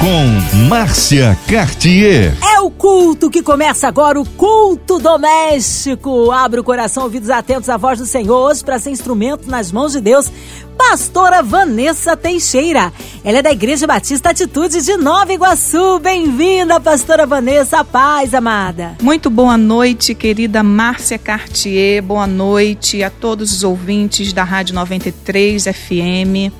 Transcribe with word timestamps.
Com 0.00 0.66
Márcia 0.68 1.36
Cartier. 1.48 2.36
É 2.54 2.60
o 2.60 2.70
culto 2.70 3.30
que 3.30 3.42
começa 3.42 3.88
agora, 3.88 4.20
o 4.20 4.28
culto 4.28 4.98
doméstico. 4.98 6.30
Abre 6.30 6.60
o 6.60 6.64
coração, 6.64 7.04
ouvidos 7.04 7.30
atentos 7.30 7.68
à 7.68 7.76
voz 7.76 7.98
do 7.98 8.06
Senhor, 8.06 8.50
hoje 8.50 8.62
para 8.62 8.78
ser 8.78 8.90
instrumento 8.90 9.50
nas 9.50 9.72
mãos 9.72 9.92
de 9.92 10.00
Deus 10.00 10.30
pastora 10.76 11.42
Vanessa 11.42 12.16
Teixeira. 12.16 12.92
Ela 13.24 13.38
é 13.38 13.42
da 13.42 13.50
Igreja 13.50 13.86
Batista 13.86 14.30
Atitude 14.30 14.82
de 14.82 14.96
Nova 14.96 15.32
Iguaçu. 15.32 15.98
Bem-vinda, 15.98 16.78
pastora 16.78 17.26
Vanessa. 17.26 17.82
Paz, 17.84 18.34
amada. 18.34 18.96
Muito 19.02 19.30
boa 19.30 19.56
noite, 19.56 20.14
querida 20.14 20.62
Márcia 20.62 21.18
Cartier. 21.18 22.02
Boa 22.02 22.26
noite 22.26 23.02
a 23.02 23.10
todos 23.10 23.52
os 23.52 23.64
ouvintes 23.64 24.32
da 24.32 24.44
Rádio 24.44 24.74
93 24.74 25.64
FM. 25.64 26.52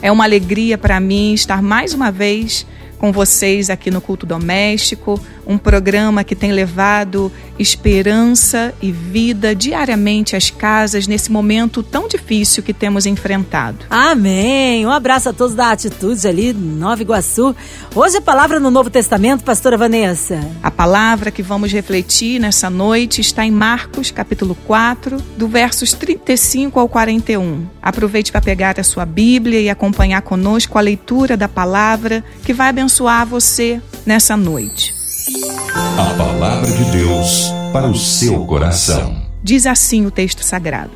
É 0.00 0.10
uma 0.12 0.24
alegria 0.24 0.78
para 0.78 1.00
mim 1.00 1.34
estar 1.34 1.60
mais 1.60 1.92
uma 1.92 2.10
vez 2.10 2.66
com 2.96 3.12
vocês 3.12 3.70
aqui 3.70 3.90
no 3.90 4.00
Culto 4.00 4.26
Doméstico, 4.26 5.20
um 5.46 5.56
programa 5.56 6.24
que 6.24 6.34
tem 6.34 6.52
levado 6.52 7.30
esperança 7.58 8.74
e 8.82 8.90
vida 8.90 9.54
diariamente 9.54 10.36
às 10.36 10.50
casas 10.50 11.06
nesse 11.06 11.30
momento 11.30 11.82
tão 11.82 12.08
difícil 12.08 12.62
que 12.62 12.74
temos 12.74 13.06
enfrentado. 13.06 13.78
Amém! 13.88 14.84
Um 14.84 14.90
abraço 14.90 15.28
a 15.28 15.32
todos 15.32 15.54
da 15.54 15.70
Atitude 15.70 16.26
ali, 16.26 16.52
Nova 16.52 17.00
Iguaçu. 17.00 17.54
Hoje 17.94 18.18
a 18.18 18.20
palavra 18.20 18.60
no 18.60 18.70
Novo 18.70 18.90
Testamento, 18.90 19.44
pastora 19.44 19.76
Vanessa. 19.76 20.40
A 20.62 20.70
palavra 20.70 21.30
que 21.30 21.42
vamos 21.42 21.72
refletir 21.72 22.40
nessa 22.40 22.68
noite 22.68 23.20
está 23.20 23.46
em 23.46 23.50
Marcos, 23.50 24.10
capítulo 24.10 24.54
4, 24.66 25.16
do 25.36 25.48
versos 25.48 25.92
35 25.92 26.78
ao 26.78 26.88
41. 26.88 27.66
Aproveite 27.80 28.32
para 28.32 28.40
pegar 28.40 28.78
a 28.78 28.84
sua 28.84 29.06
Bíblia 29.06 29.60
e 29.60 29.70
acompanhar 29.70 30.22
conosco 30.22 30.78
a 30.78 30.80
leitura 30.80 31.36
da 31.36 31.48
palavra 31.48 32.24
que 32.44 32.52
vai 32.52 32.68
abençoar 32.68 33.26
você 33.26 33.80
nessa 34.04 34.36
noite. 34.36 34.95
A 35.28 36.14
palavra 36.16 36.70
de 36.70 36.84
Deus 36.92 37.48
para 37.72 37.88
o 37.88 37.96
seu 37.96 38.46
coração. 38.46 39.26
Diz 39.42 39.66
assim 39.66 40.06
o 40.06 40.10
texto 40.10 40.44
sagrado. 40.44 40.92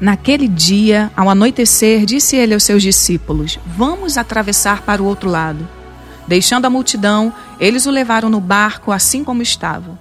Naquele 0.00 0.48
dia, 0.48 1.12
ao 1.14 1.28
anoitecer, 1.28 2.06
disse 2.06 2.36
ele 2.36 2.54
aos 2.54 2.62
seus 2.62 2.82
discípulos: 2.82 3.58
Vamos 3.66 4.16
atravessar 4.16 4.80
para 4.80 5.02
o 5.02 5.04
outro 5.04 5.28
lado. 5.28 5.68
Deixando 6.26 6.64
a 6.64 6.70
multidão, 6.70 7.30
eles 7.60 7.84
o 7.84 7.90
levaram 7.90 8.30
no 8.30 8.40
barco 8.40 8.92
assim 8.92 9.22
como 9.22 9.42
estava. 9.42 9.98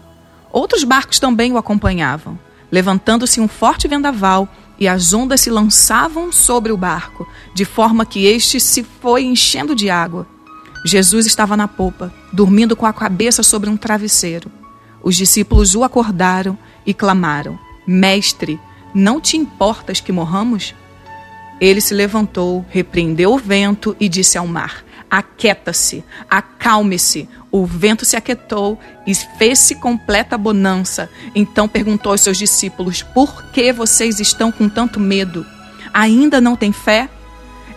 Outros 0.54 0.86
barcos 0.86 1.20
também 1.20 1.52
o 1.52 1.58
acompanhavam. 1.58 2.40
Levantando-se 2.72 3.42
um 3.42 3.48
forte 3.48 3.90
vendaval, 3.90 4.48
e 4.80 4.88
as 4.88 5.12
ondas 5.12 5.42
se 5.42 5.50
lançavam 5.50 6.32
sobre 6.32 6.72
o 6.72 6.78
barco, 6.78 7.28
de 7.54 7.66
forma 7.66 8.06
que 8.06 8.26
este 8.26 8.58
se 8.58 8.84
foi 9.02 9.26
enchendo 9.26 9.76
de 9.76 9.90
água. 9.90 10.34
Jesus 10.86 11.26
estava 11.26 11.58
na 11.58 11.68
popa, 11.68 12.14
dormindo 12.32 12.76
com 12.76 12.86
a 12.86 12.94
cabeça 12.94 13.42
sobre 13.42 13.72
um 13.72 13.76
travesseiro. 13.76 14.52
Os 15.02 15.16
discípulos 15.16 15.74
o 15.74 15.84
acordaram 15.84 16.56
e 16.86 16.94
clamaram: 16.94 17.58
Mestre, 17.88 18.60
não 18.94 19.20
te 19.20 19.36
importas 19.36 20.00
que 20.00 20.12
morramos? 20.12 20.76
Ele 21.60 21.82
se 21.82 21.96
levantou, 21.96 22.64
repreendeu 22.70 23.34
o 23.34 23.38
vento 23.40 23.98
e 24.00 24.08
disse 24.08 24.38
ao 24.38 24.46
mar: 24.46 24.86
Aquieta-se, 25.10 26.04
acalme-se. 26.30 27.28
O 27.50 27.66
vento 27.66 28.06
se 28.06 28.16
aquietou 28.16 28.78
e 29.08 29.16
fez-se 29.16 29.76
completa 29.76 30.38
bonança. 30.38 31.10
Então 31.34 31.68
perguntou 31.68 32.12
aos 32.12 32.22
seus 32.22 32.38
discípulos: 32.38 33.02
Por 33.02 33.46
que 33.46 33.74
vocês 33.74 34.20
estão 34.20 34.52
com 34.52 34.70
tanto 34.70 35.00
medo? 35.00 35.44
Ainda 35.92 36.40
não 36.40 36.56
têm 36.56 36.72
fé? 36.72 37.10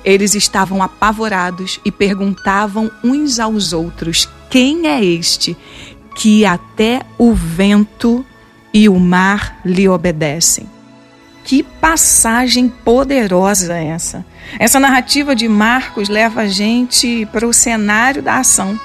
Eles 0.04 0.34
estavam 0.34 0.82
apavorados 0.82 1.80
e 1.84 1.90
perguntavam 1.90 2.90
uns 3.02 3.38
aos 3.38 3.72
outros: 3.72 4.28
Quem 4.50 4.86
é 4.86 5.04
este 5.04 5.56
que 6.14 6.44
até 6.44 7.02
o 7.16 7.32
vento 7.32 8.24
e 8.72 8.88
o 8.88 8.98
mar 8.98 9.60
lhe 9.64 9.88
obedecem? 9.88 10.68
Que 11.44 11.62
passagem 11.62 12.68
poderosa 12.68 13.72
é 13.76 13.86
essa! 13.86 14.24
Essa 14.58 14.78
narrativa 14.78 15.34
de 15.34 15.48
Marcos 15.48 16.08
leva 16.08 16.42
a 16.42 16.46
gente 16.46 17.26
para 17.32 17.46
o 17.46 17.52
cenário 17.52 18.22
da 18.22 18.36
ação. 18.36 18.78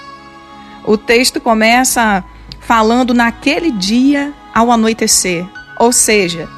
O 0.85 0.97
texto 0.97 1.40
começa 1.40 2.24
falando 2.59 3.13
naquele 3.13 3.72
dia 3.72 4.34
ao 4.53 4.72
anoitecer, 4.72 5.45
ou 5.80 5.91
seja, 5.91 6.50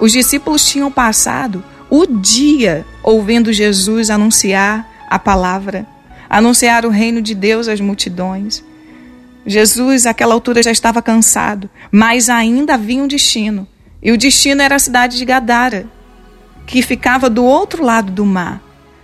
os 0.00 0.12
discípulos 0.12 0.68
tinham 0.68 0.90
passado 0.90 1.62
o 1.90 2.06
dia 2.06 2.84
ouvindo 3.02 3.52
Jesus 3.52 4.10
anunciar 4.10 4.88
a 5.08 5.18
palavra, 5.18 5.86
anunciar 6.28 6.84
o 6.84 6.90
reino 6.90 7.22
de 7.22 7.34
Deus 7.34 7.68
às 7.68 7.80
multidões. 7.80 8.64
Jesus, 9.46 10.06
àquela 10.06 10.34
altura, 10.34 10.62
já 10.62 10.72
estava 10.72 11.00
cansado, 11.00 11.70
mas 11.90 12.28
ainda 12.28 12.74
havia 12.74 13.02
um 13.02 13.06
destino. 13.06 13.66
E 14.02 14.10
o 14.10 14.18
destino 14.18 14.60
era 14.60 14.74
a 14.74 14.80
cidade 14.80 15.16
de 15.16 15.24
Gadara, 15.24 15.86
que 16.66 16.82
ficava 16.82 17.30
do 17.30 17.44
outro 17.44 17.84
lado 17.84 18.10
do 18.10 18.24
mar. 18.24 18.60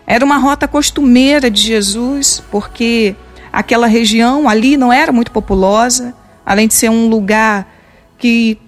Era 0.06 0.25
uma 0.25 0.37
rota 0.38 0.66
costumeira 0.66 1.48
de 1.48 1.62
Jesus, 1.62 2.42
porque 2.50 3.15
aquela 3.53 3.87
região 3.87 4.48
ali 4.48 4.76
não 4.76 4.92
era 4.92 5.12
muito 5.12 5.31
populosa, 5.31 6.12
além 6.44 6.66
de 6.66 6.75
ser 6.75 6.91
um 6.91 7.09
lugar 7.09 7.72
que 8.19 8.59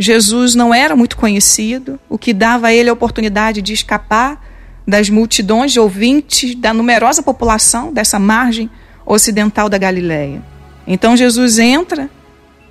Jesus 0.00 0.54
não 0.54 0.72
era 0.72 0.96
muito 0.96 1.14
conhecido, 1.14 2.00
o 2.08 2.16
que 2.16 2.32
dava 2.32 2.68
a 2.68 2.72
ele 2.72 2.88
a 2.88 2.92
oportunidade 2.92 3.60
de 3.60 3.74
escapar 3.74 4.42
das 4.88 5.10
multidões 5.10 5.72
de 5.72 5.78
ouvintes 5.78 6.54
da 6.54 6.72
numerosa 6.72 7.22
população 7.22 7.92
dessa 7.92 8.18
margem 8.18 8.70
ocidental 9.04 9.68
da 9.68 9.76
Galileia. 9.76 10.42
Então 10.86 11.14
Jesus 11.14 11.58
entra 11.58 12.08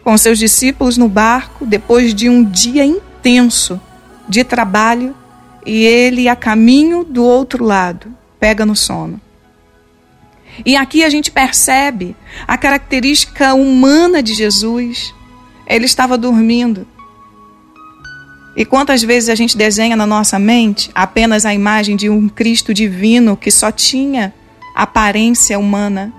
com 0.04 0.18
seus 0.18 0.40
discípulos 0.40 0.98
no 0.98 1.08
barco 1.08 1.68
depois 1.68 2.16
de 2.16 2.28
um 2.28 2.44
dia 2.44 2.84
intenso 2.84 3.80
de 4.28 4.44
trabalho 4.44 5.16
e 5.64 5.86
ele 5.86 6.28
a 6.28 6.36
caminho 6.36 7.04
do 7.04 7.24
outro 7.24 7.64
lado 7.64 8.12
pega 8.40 8.66
no 8.66 8.76
sono. 8.76 9.22
E 10.66 10.76
aqui 10.76 11.04
a 11.04 11.10
gente 11.12 11.30
percebe 11.30 12.16
a 12.48 12.58
característica 12.58 13.54
humana 13.54 14.24
de 14.24 14.34
Jesus. 14.34 15.14
Ele 15.68 15.86
estava 15.86 16.18
dormindo. 16.18 16.88
E 18.60 18.66
quantas 18.66 19.02
vezes 19.02 19.30
a 19.30 19.36
gente 19.36 19.56
desenha 19.56 19.96
na 19.96 20.06
nossa 20.06 20.38
mente 20.38 20.92
apenas 20.94 21.46
a 21.46 21.54
imagem 21.54 21.96
de 21.96 22.10
um 22.10 22.28
Cristo 22.28 22.74
divino 22.74 23.38
que 23.38 23.50
só 23.50 23.72
tinha 23.72 24.34
aparência 24.76 25.58
humana, 25.58 26.12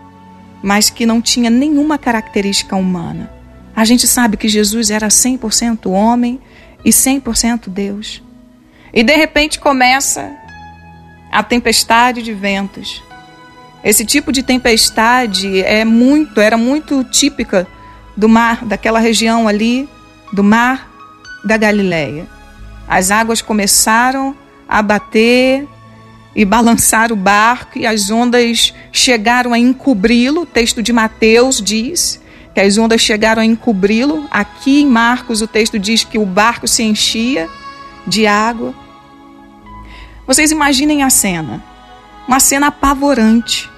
mas 0.62 0.88
que 0.88 1.04
não 1.04 1.20
tinha 1.20 1.50
nenhuma 1.50 1.98
característica 1.98 2.74
humana? 2.74 3.30
A 3.76 3.84
gente 3.84 4.06
sabe 4.06 4.38
que 4.38 4.48
Jesus 4.48 4.90
era 4.90 5.08
100% 5.08 5.90
homem 5.90 6.40
e 6.82 6.88
100% 6.88 7.68
Deus. 7.68 8.22
E 8.90 9.02
de 9.02 9.14
repente 9.14 9.60
começa 9.60 10.34
a 11.30 11.42
tempestade 11.42 12.22
de 12.22 12.32
ventos. 12.32 13.02
Esse 13.84 14.02
tipo 14.02 14.32
de 14.32 14.42
tempestade 14.42 15.62
é 15.62 15.84
muito, 15.84 16.40
era 16.40 16.56
muito 16.56 17.04
típica 17.04 17.68
do 18.16 18.30
mar, 18.30 18.64
daquela 18.64 18.98
região 18.98 19.46
ali, 19.46 19.86
do 20.32 20.42
mar 20.42 20.89
da 21.44 21.56
Galileia. 21.56 22.26
As 22.88 23.10
águas 23.10 23.40
começaram 23.40 24.34
a 24.68 24.82
bater 24.82 25.66
e 26.34 26.44
balançar 26.44 27.12
o 27.12 27.16
barco 27.16 27.78
e 27.78 27.86
as 27.86 28.10
ondas 28.10 28.74
chegaram 28.92 29.52
a 29.52 29.58
encobri-lo. 29.58 30.42
O 30.42 30.46
texto 30.46 30.82
de 30.82 30.92
Mateus 30.92 31.60
diz 31.60 32.20
que 32.54 32.60
as 32.60 32.78
ondas 32.78 33.00
chegaram 33.00 33.42
a 33.42 33.44
encobri-lo. 33.44 34.26
Aqui 34.30 34.82
em 34.82 34.86
Marcos 34.86 35.42
o 35.42 35.46
texto 35.46 35.78
diz 35.78 36.04
que 36.04 36.18
o 36.18 36.26
barco 36.26 36.66
se 36.66 36.82
enchia 36.82 37.48
de 38.06 38.26
água. 38.26 38.74
Vocês 40.26 40.50
imaginem 40.50 41.02
a 41.02 41.10
cena, 41.10 41.62
uma 42.26 42.38
cena 42.38 42.68
apavorante. 42.68 43.68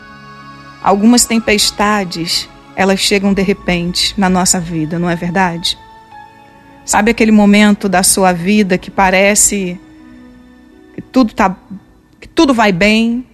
Algumas 0.83 1.25
tempestades, 1.25 2.49
elas 2.75 3.01
chegam 3.01 3.33
de 3.33 3.43
repente 3.43 4.15
na 4.19 4.29
nossa 4.29 4.59
vida, 4.59 4.99
não 4.99 5.09
é 5.09 5.17
verdade? 5.17 5.79
Sabe 6.85 7.11
aquele 7.13 7.31
momento 7.31 7.89
da 7.89 8.03
sua 8.03 8.33
vida 8.33 8.77
que 8.77 8.91
parece 8.91 9.81
que 10.95 11.01
tudo 11.01 11.33
tá 11.33 11.57
que 12.21 12.29
tudo 12.29 12.53
vai 12.53 12.73
bem? 12.73 13.27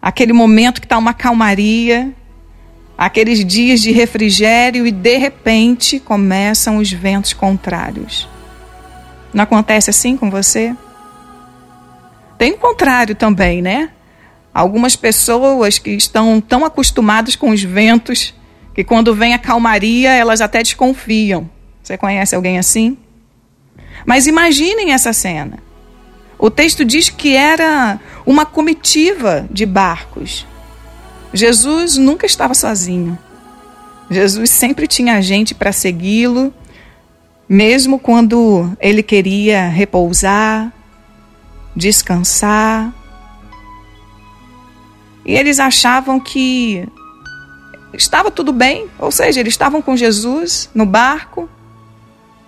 Aquele 0.00 0.32
momento 0.32 0.80
que 0.80 0.86
está 0.86 0.96
uma 0.96 1.12
calmaria, 1.12 2.14
aqueles 2.96 3.44
dias 3.44 3.80
de 3.80 3.90
refrigério 3.90 4.86
e 4.86 4.92
de 4.92 5.16
repente 5.16 5.98
começam 5.98 6.76
os 6.76 6.90
ventos 6.90 7.32
contrários. 7.32 8.28
Não 9.34 9.42
acontece 9.42 9.90
assim 9.90 10.16
com 10.16 10.30
você? 10.30 10.74
Tem 12.38 12.52
o 12.52 12.58
contrário 12.58 13.16
também, 13.16 13.60
né? 13.60 13.90
Algumas 14.54 14.94
pessoas 14.94 15.78
que 15.78 15.90
estão 15.90 16.40
tão 16.40 16.64
acostumadas 16.64 17.34
com 17.34 17.50
os 17.50 17.62
ventos 17.62 18.34
que 18.72 18.84
quando 18.84 19.14
vem 19.14 19.34
a 19.34 19.38
calmaria, 19.38 20.12
elas 20.12 20.40
até 20.40 20.62
desconfiam. 20.62 21.50
Você 21.88 21.96
conhece 21.96 22.36
alguém 22.36 22.58
assim? 22.58 22.98
Mas 24.04 24.26
imaginem 24.26 24.92
essa 24.92 25.10
cena. 25.14 25.58
O 26.38 26.50
texto 26.50 26.84
diz 26.84 27.08
que 27.08 27.34
era 27.34 27.98
uma 28.26 28.44
comitiva 28.44 29.48
de 29.50 29.64
barcos. 29.64 30.46
Jesus 31.32 31.96
nunca 31.96 32.26
estava 32.26 32.52
sozinho. 32.52 33.18
Jesus 34.10 34.50
sempre 34.50 34.86
tinha 34.86 35.22
gente 35.22 35.54
para 35.54 35.72
segui-lo, 35.72 36.52
mesmo 37.48 37.98
quando 37.98 38.70
ele 38.78 39.02
queria 39.02 39.66
repousar, 39.68 40.70
descansar. 41.74 42.92
E 45.24 45.32
eles 45.32 45.58
achavam 45.58 46.20
que 46.20 46.86
estava 47.94 48.30
tudo 48.30 48.52
bem, 48.52 48.90
ou 48.98 49.10
seja, 49.10 49.40
eles 49.40 49.54
estavam 49.54 49.80
com 49.80 49.96
Jesus 49.96 50.68
no 50.74 50.84
barco, 50.84 51.48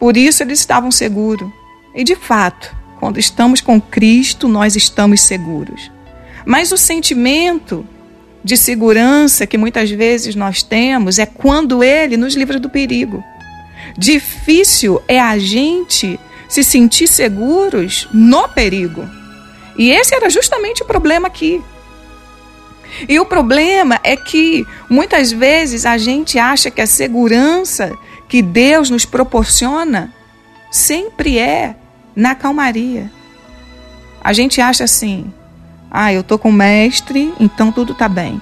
por 0.00 0.16
isso 0.16 0.42
eles 0.42 0.58
estavam 0.58 0.90
seguros. 0.90 1.48
E 1.94 2.02
de 2.02 2.16
fato, 2.16 2.74
quando 2.98 3.20
estamos 3.20 3.60
com 3.60 3.78
Cristo, 3.78 4.48
nós 4.48 4.74
estamos 4.74 5.20
seguros. 5.20 5.90
Mas 6.46 6.72
o 6.72 6.78
sentimento 6.78 7.86
de 8.42 8.56
segurança 8.56 9.46
que 9.46 9.58
muitas 9.58 9.90
vezes 9.90 10.34
nós 10.34 10.62
temos 10.62 11.18
é 11.18 11.26
quando 11.26 11.84
Ele 11.84 12.16
nos 12.16 12.34
livra 12.34 12.58
do 12.58 12.70
perigo. 12.70 13.22
Difícil 13.96 15.02
é 15.06 15.20
a 15.20 15.36
gente 15.38 16.18
se 16.48 16.64
sentir 16.64 17.06
seguros 17.06 18.08
no 18.12 18.48
perigo. 18.48 19.06
E 19.76 19.90
esse 19.90 20.14
era 20.14 20.30
justamente 20.30 20.82
o 20.82 20.86
problema 20.86 21.28
aqui. 21.28 21.62
E 23.08 23.20
o 23.20 23.24
problema 23.24 24.00
é 24.02 24.16
que 24.16 24.66
muitas 24.88 25.30
vezes 25.30 25.86
a 25.86 25.96
gente 25.96 26.38
acha 26.38 26.70
que 26.70 26.80
a 26.80 26.86
segurança 26.86 27.96
que 28.30 28.40
Deus 28.40 28.88
nos 28.88 29.04
proporciona 29.04 30.14
sempre 30.70 31.36
é 31.36 31.74
na 32.14 32.32
calmaria. 32.32 33.10
A 34.22 34.32
gente 34.32 34.60
acha 34.60 34.84
assim: 34.84 35.30
ah, 35.90 36.12
eu 36.12 36.22
tô 36.22 36.38
com 36.38 36.48
o 36.48 36.52
mestre, 36.52 37.34
então 37.40 37.72
tudo 37.72 37.92
tá 37.92 38.08
bem. 38.08 38.40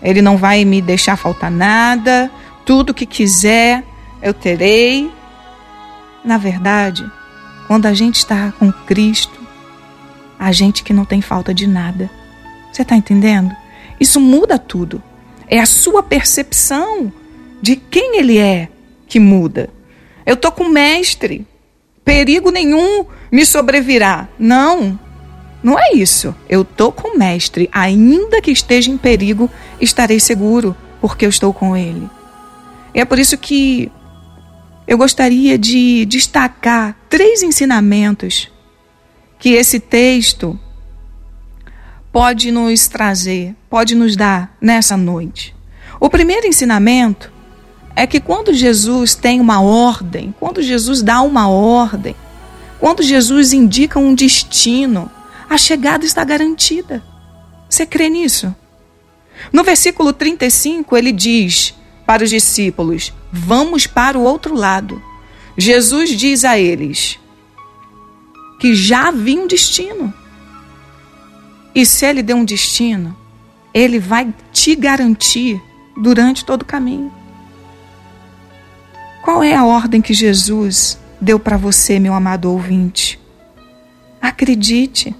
Ele 0.00 0.22
não 0.22 0.36
vai 0.36 0.64
me 0.64 0.80
deixar 0.80 1.16
faltar 1.16 1.50
nada, 1.50 2.30
tudo 2.64 2.94
que 2.94 3.04
quiser 3.04 3.82
eu 4.22 4.32
terei. 4.32 5.10
Na 6.24 6.38
verdade, 6.38 7.04
quando 7.66 7.86
a 7.86 7.94
gente 7.94 8.18
está 8.18 8.52
com 8.60 8.70
Cristo, 8.70 9.40
a 10.38 10.52
gente 10.52 10.84
que 10.84 10.92
não 10.92 11.04
tem 11.04 11.20
falta 11.20 11.52
de 11.52 11.66
nada. 11.66 12.08
Você 12.72 12.82
está 12.82 12.94
entendendo? 12.94 13.54
Isso 13.98 14.20
muda 14.20 14.56
tudo. 14.56 15.02
É 15.48 15.58
a 15.58 15.66
sua 15.66 16.02
percepção 16.02 17.12
de 17.60 17.76
quem 17.76 18.18
ele 18.18 18.38
é 18.38 18.68
que 19.14 19.20
muda. 19.20 19.70
Eu 20.26 20.36
tô 20.36 20.50
com 20.50 20.64
o 20.64 20.68
mestre, 20.68 21.46
perigo 22.04 22.50
nenhum 22.50 23.06
me 23.30 23.46
sobrevirá. 23.46 24.28
Não, 24.36 24.98
não 25.62 25.78
é 25.78 25.92
isso. 25.92 26.34
Eu 26.48 26.64
tô 26.64 26.90
com 26.90 27.14
o 27.14 27.16
mestre, 27.16 27.70
ainda 27.70 28.42
que 28.42 28.50
esteja 28.50 28.90
em 28.90 28.98
perigo, 28.98 29.48
estarei 29.80 30.18
seguro, 30.18 30.74
porque 31.00 31.24
eu 31.24 31.28
estou 31.28 31.54
com 31.54 31.76
ele. 31.76 32.10
E 32.92 33.00
é 33.00 33.04
por 33.04 33.20
isso 33.20 33.38
que 33.38 33.88
eu 34.84 34.98
gostaria 34.98 35.56
de 35.56 36.04
destacar 36.06 36.98
três 37.08 37.40
ensinamentos 37.40 38.50
que 39.38 39.50
esse 39.50 39.78
texto 39.78 40.58
pode 42.10 42.50
nos 42.50 42.88
trazer, 42.88 43.54
pode 43.70 43.94
nos 43.94 44.16
dar 44.16 44.56
nessa 44.60 44.96
noite. 44.96 45.54
O 46.00 46.10
primeiro 46.10 46.48
ensinamento 46.48 47.32
é 47.96 48.06
que 48.06 48.20
quando 48.20 48.52
Jesus 48.52 49.14
tem 49.14 49.40
uma 49.40 49.60
ordem, 49.60 50.34
quando 50.38 50.60
Jesus 50.60 51.02
dá 51.02 51.22
uma 51.22 51.48
ordem, 51.48 52.16
quando 52.80 53.02
Jesus 53.02 53.52
indica 53.52 53.98
um 53.98 54.14
destino, 54.14 55.10
a 55.48 55.56
chegada 55.56 56.04
está 56.04 56.24
garantida. 56.24 57.02
Você 57.68 57.86
crê 57.86 58.08
nisso? 58.08 58.54
No 59.52 59.62
versículo 59.62 60.12
35, 60.12 60.96
ele 60.96 61.12
diz 61.12 61.74
para 62.06 62.24
os 62.24 62.30
discípulos: 62.30 63.12
Vamos 63.32 63.86
para 63.86 64.18
o 64.18 64.22
outro 64.22 64.54
lado. 64.54 65.02
Jesus 65.56 66.10
diz 66.10 66.44
a 66.44 66.58
eles 66.58 67.18
que 68.60 68.74
já 68.74 69.08
havia 69.08 69.40
um 69.40 69.46
destino. 69.46 70.12
E 71.74 71.84
se 71.84 72.06
ele 72.06 72.22
deu 72.22 72.36
um 72.36 72.44
destino, 72.44 73.16
ele 73.72 73.98
vai 73.98 74.32
te 74.52 74.76
garantir 74.76 75.60
durante 75.96 76.44
todo 76.44 76.62
o 76.62 76.66
caminho. 76.66 77.12
Qual 79.24 79.42
é 79.42 79.54
a 79.54 79.64
ordem 79.64 80.02
que 80.02 80.12
Jesus 80.12 80.98
deu 81.18 81.38
para 81.38 81.56
você, 81.56 81.98
meu 81.98 82.12
amado 82.12 82.52
ouvinte? 82.52 83.18
Acredite, 84.20 85.16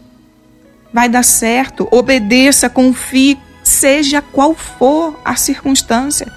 vai 0.92 1.08
dar 1.08 1.22
certo, 1.22 1.88
obedeça, 1.90 2.68
confie, 2.68 3.38
seja 3.62 4.20
qual 4.20 4.54
for 4.54 5.18
a 5.24 5.36
circunstância. 5.36 6.30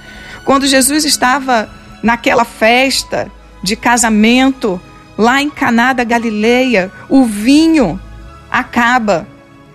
Quando 0.45 0.65
Jesus 0.65 1.03
estava 1.03 1.69
naquela 2.01 2.45
festa 2.45 3.29
de 3.61 3.75
casamento 3.75 4.79
lá 5.17 5.41
em 5.41 5.49
Caná 5.49 5.91
da 5.91 6.05
Galileia, 6.05 6.89
o 7.09 7.25
vinho 7.25 7.99
acaba 8.49 9.27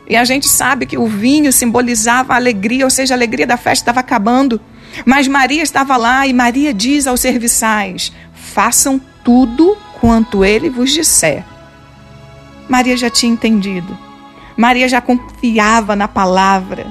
e 0.09 0.17
a 0.17 0.25
gente 0.25 0.49
sabe 0.49 0.87
que 0.87 0.97
o 0.97 1.07
vinho 1.07 1.53
simbolizava 1.53 2.33
a 2.33 2.37
alegria, 2.37 2.87
ou 2.87 2.91
seja, 2.91 3.13
a 3.13 3.19
alegria 3.19 3.47
da 3.47 3.59
festa 3.59 3.83
estava 3.83 4.01
acabando. 4.01 4.59
Mas 5.05 5.29
Maria 5.29 5.63
estava 5.63 5.97
lá 5.97 6.27
e 6.27 6.33
Maria 6.33 6.73
diz 6.73 7.07
aos 7.07 7.21
serviçais: 7.21 8.13
façam 8.35 9.01
tudo 9.25 9.77
quanto 10.01 10.45
ele 10.45 10.69
vos 10.69 10.93
disser. 10.93 11.45
Maria 12.69 12.97
já 12.97 13.11
tinha 13.11 13.33
entendido. 13.33 13.97
Maria 14.57 14.89
já 14.89 15.01
confiava 15.01 15.97
na 15.97 16.09
palavra. 16.09 16.87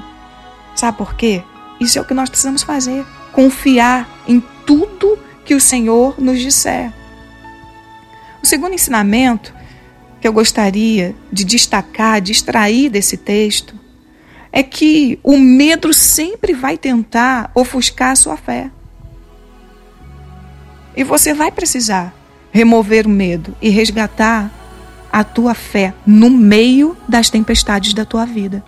Sabe 0.76 0.98
por 0.98 1.16
quê? 1.16 1.44
Isso 1.80 1.98
é 1.98 2.02
o 2.02 2.06
que 2.06 2.14
nós 2.14 2.30
precisamos 2.30 2.64
fazer: 2.64 3.06
confiar 3.32 4.10
em 4.28 4.42
tudo 4.66 5.20
que 5.46 5.56
o 5.56 5.62
Senhor 5.62 6.16
nos 6.20 6.40
disser. 6.40 6.92
O 8.42 8.48
segundo 8.48 8.74
ensinamento 8.74 9.54
que 10.20 10.28
eu 10.28 10.34
gostaria 10.34 11.16
de 11.32 11.44
destacar, 11.44 12.22
de 12.22 12.32
extrair 12.32 12.90
desse 12.90 13.18
texto, 13.18 13.81
é 14.52 14.62
que 14.62 15.20
o 15.24 15.38
medo 15.38 15.94
sempre 15.94 16.54
vai 16.54 16.78
tentar 16.78 17.52
ofuscar 17.56 18.12
a 18.12 18.16
sua 18.16 18.38
fé. 18.38 18.70
E 20.96 21.04
você 21.04 21.34
vai 21.34 21.52
precisar 21.52 22.14
remover 22.52 23.08
o 23.08 23.10
medo 23.10 23.56
e 23.62 23.70
resgatar 23.70 24.52
a 25.12 25.24
tua 25.24 25.54
fé 25.54 25.94
no 26.06 26.30
meio 26.30 26.98
das 27.08 27.30
tempestades 27.30 27.94
da 27.94 28.06
tua 28.06 28.26
vida. 28.26 28.64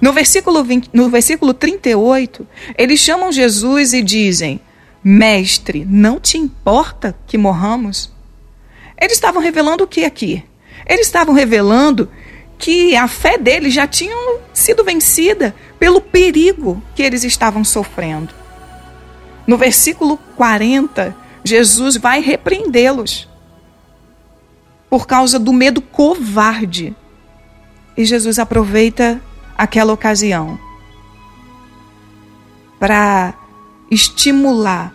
No 0.00 0.12
versículo, 0.12 0.62
20, 0.62 0.90
no 0.92 1.08
versículo 1.08 1.54
38, 1.54 2.46
eles 2.76 3.00
chamam 3.00 3.32
Jesus 3.32 3.92
e 3.92 4.02
dizem: 4.02 4.60
Mestre, 5.02 5.86
não 5.88 6.20
te 6.20 6.36
importa 6.36 7.16
que 7.26 7.38
morramos? 7.38 8.12
Eles 9.00 9.14
estavam 9.14 9.40
revelando 9.40 9.84
o 9.84 9.88
que 9.88 10.04
aqui? 10.04 10.44
Eles 10.86 11.06
estavam 11.06 11.34
revelando 11.34 12.10
que 12.60 12.94
a 12.94 13.08
fé 13.08 13.38
deles 13.38 13.72
já 13.72 13.86
tinha 13.88 14.14
sido 14.52 14.84
vencida 14.84 15.54
pelo 15.78 15.98
perigo 15.98 16.80
que 16.94 17.02
eles 17.02 17.24
estavam 17.24 17.64
sofrendo. 17.64 18.34
No 19.46 19.56
versículo 19.56 20.18
40, 20.36 21.16
Jesus 21.42 21.96
vai 21.96 22.20
repreendê-los 22.20 23.26
por 24.90 25.06
causa 25.06 25.38
do 25.38 25.54
medo 25.54 25.80
covarde. 25.80 26.94
E 27.96 28.04
Jesus 28.04 28.38
aproveita 28.38 29.20
aquela 29.56 29.94
ocasião 29.94 30.58
para 32.78 33.34
estimular 33.90 34.94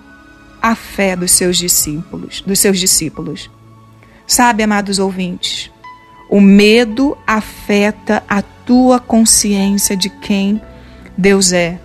a 0.61 0.75
fé 0.75 1.15
dos 1.15 1.31
seus 1.31 1.57
discípulos, 1.57 2.41
dos 2.41 2.59
seus 2.59 2.79
discípulos. 2.79 3.49
Sabe, 4.27 4.63
amados 4.63 4.99
ouvintes, 4.99 5.71
o 6.29 6.41
medo 6.41 7.17
afeta 7.25 8.23
a 8.27 8.41
tua 8.41 8.99
consciência 8.99 9.95
de 9.95 10.09
quem 10.09 10.61
Deus 11.17 11.51
é. 11.51 11.79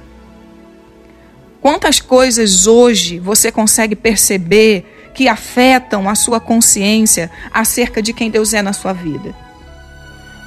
Quantas 1.60 2.00
coisas 2.00 2.66
hoje 2.66 3.18
você 3.18 3.52
consegue 3.52 3.94
perceber 3.94 5.10
que 5.14 5.28
afetam 5.28 6.08
a 6.08 6.14
sua 6.14 6.40
consciência 6.40 7.30
acerca 7.52 8.00
de 8.00 8.12
quem 8.12 8.30
Deus 8.30 8.54
é 8.54 8.62
na 8.62 8.72
sua 8.72 8.92
vida? 8.92 9.34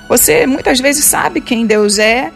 Você 0.10 0.48
muitas 0.48 0.80
vezes 0.80 1.06
sabe 1.06 1.40
quem 1.40 1.66
Deus 1.66 2.00
é, 2.00 2.32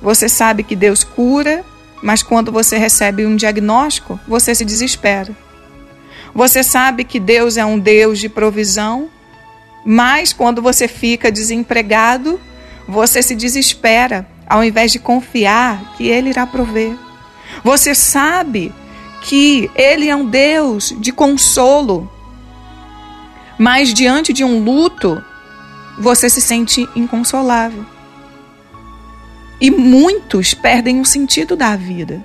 você 0.00 0.28
sabe 0.28 0.62
que 0.62 0.76
Deus 0.76 1.02
cura, 1.02 1.64
mas 2.02 2.22
quando 2.22 2.52
você 2.52 2.76
recebe 2.76 3.24
um 3.24 3.36
diagnóstico, 3.36 4.20
você 4.28 4.54
se 4.54 4.64
desespera. 4.64 5.34
Você 6.34 6.62
sabe 6.62 7.04
que 7.04 7.18
Deus 7.18 7.56
é 7.56 7.64
um 7.64 7.78
Deus 7.78 8.18
de 8.18 8.28
provisão, 8.28 9.08
mas 9.84 10.32
quando 10.32 10.62
você 10.62 10.88
fica 10.88 11.30
desempregado, 11.30 12.40
você 12.88 13.22
se 13.22 13.34
desespera, 13.34 14.26
ao 14.46 14.64
invés 14.64 14.92
de 14.92 14.98
confiar 14.98 15.94
que 15.96 16.08
Ele 16.08 16.30
irá 16.30 16.46
prover. 16.46 16.96
Você 17.62 17.94
sabe 17.94 18.72
que 19.20 19.70
Ele 19.74 20.08
é 20.08 20.16
um 20.16 20.26
Deus 20.26 20.94
de 20.98 21.12
consolo. 21.12 22.10
Mas 23.58 23.92
diante 23.92 24.32
de 24.32 24.42
um 24.42 24.62
luto, 24.64 25.22
você 25.98 26.28
se 26.28 26.40
sente 26.40 26.88
inconsolável. 26.96 27.84
E 29.60 29.70
muitos 29.70 30.52
perdem 30.52 31.00
o 31.00 31.04
sentido 31.04 31.56
da 31.56 31.76
vida. 31.76 32.24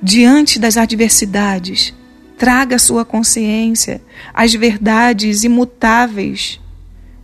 Diante 0.00 0.58
das 0.58 0.76
adversidades, 0.76 1.92
traga 2.38 2.76
à 2.76 2.78
sua 2.78 3.04
consciência 3.04 4.00
as 4.32 4.54
verdades 4.54 5.42
imutáveis 5.42 6.60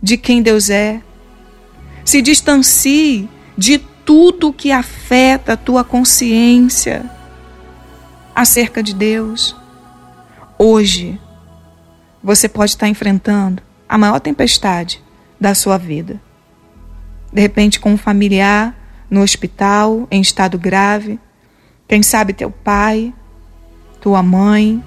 de 0.03 0.17
quem 0.17 0.41
Deus 0.41 0.69
é. 0.69 1.01
Se 2.03 2.21
distancie 2.21 3.27
de 3.57 3.79
tudo 3.79 4.53
que 4.53 4.71
afeta 4.71 5.53
a 5.53 5.57
tua 5.57 5.83
consciência 5.83 7.09
acerca 8.35 8.83
de 8.83 8.93
Deus. 8.93 9.55
Hoje, 10.59 11.19
você 12.21 12.47
pode 12.47 12.71
estar 12.71 12.87
enfrentando 12.87 13.63
a 13.87 13.97
maior 13.97 14.19
tempestade 14.19 15.01
da 15.39 15.55
sua 15.55 15.77
vida. 15.77 16.21
De 17.31 17.41
repente, 17.41 17.79
com 17.79 17.93
um 17.93 17.97
familiar 17.97 18.75
no 19.09 19.21
hospital, 19.21 20.07
em 20.11 20.21
estado 20.21 20.57
grave, 20.57 21.19
quem 21.87 22.03
sabe 22.03 22.33
teu 22.33 22.51
pai, 22.51 23.13
tua 23.99 24.21
mãe, 24.21 24.83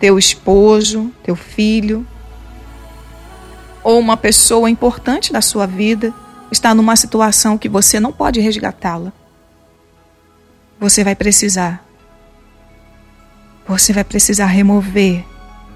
teu 0.00 0.18
esposo, 0.18 1.12
teu 1.22 1.34
filho, 1.34 2.06
ou 3.82 3.98
uma 3.98 4.16
pessoa 4.16 4.68
importante 4.68 5.32
da 5.32 5.40
sua 5.40 5.66
vida 5.66 6.12
está 6.50 6.74
numa 6.74 6.96
situação 6.96 7.58
que 7.58 7.68
você 7.68 7.98
não 8.00 8.12
pode 8.12 8.40
resgatá-la. 8.40 9.12
Você 10.80 11.02
vai 11.02 11.14
precisar. 11.14 11.84
Você 13.66 13.92
vai 13.92 14.04
precisar 14.04 14.46
remover 14.46 15.24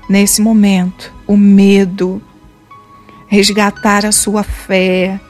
nesse 0.09 0.41
momento 0.41 1.13
o 1.27 1.37
medo, 1.37 2.23
resgatar 3.29 4.05
a 4.05 4.13
sua 4.13 4.43
fé. 4.43 5.21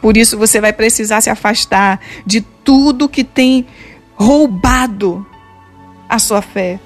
Por 0.00 0.16
isso 0.16 0.36
você 0.36 0.60
vai 0.60 0.72
precisar 0.72 1.20
se 1.20 1.30
afastar 1.30 2.00
de 2.26 2.40
tudo 2.40 3.08
que 3.08 3.24
tem 3.24 3.66
roubado 4.14 5.26
a 6.08 6.18
sua 6.18 6.40
fé, 6.40 6.78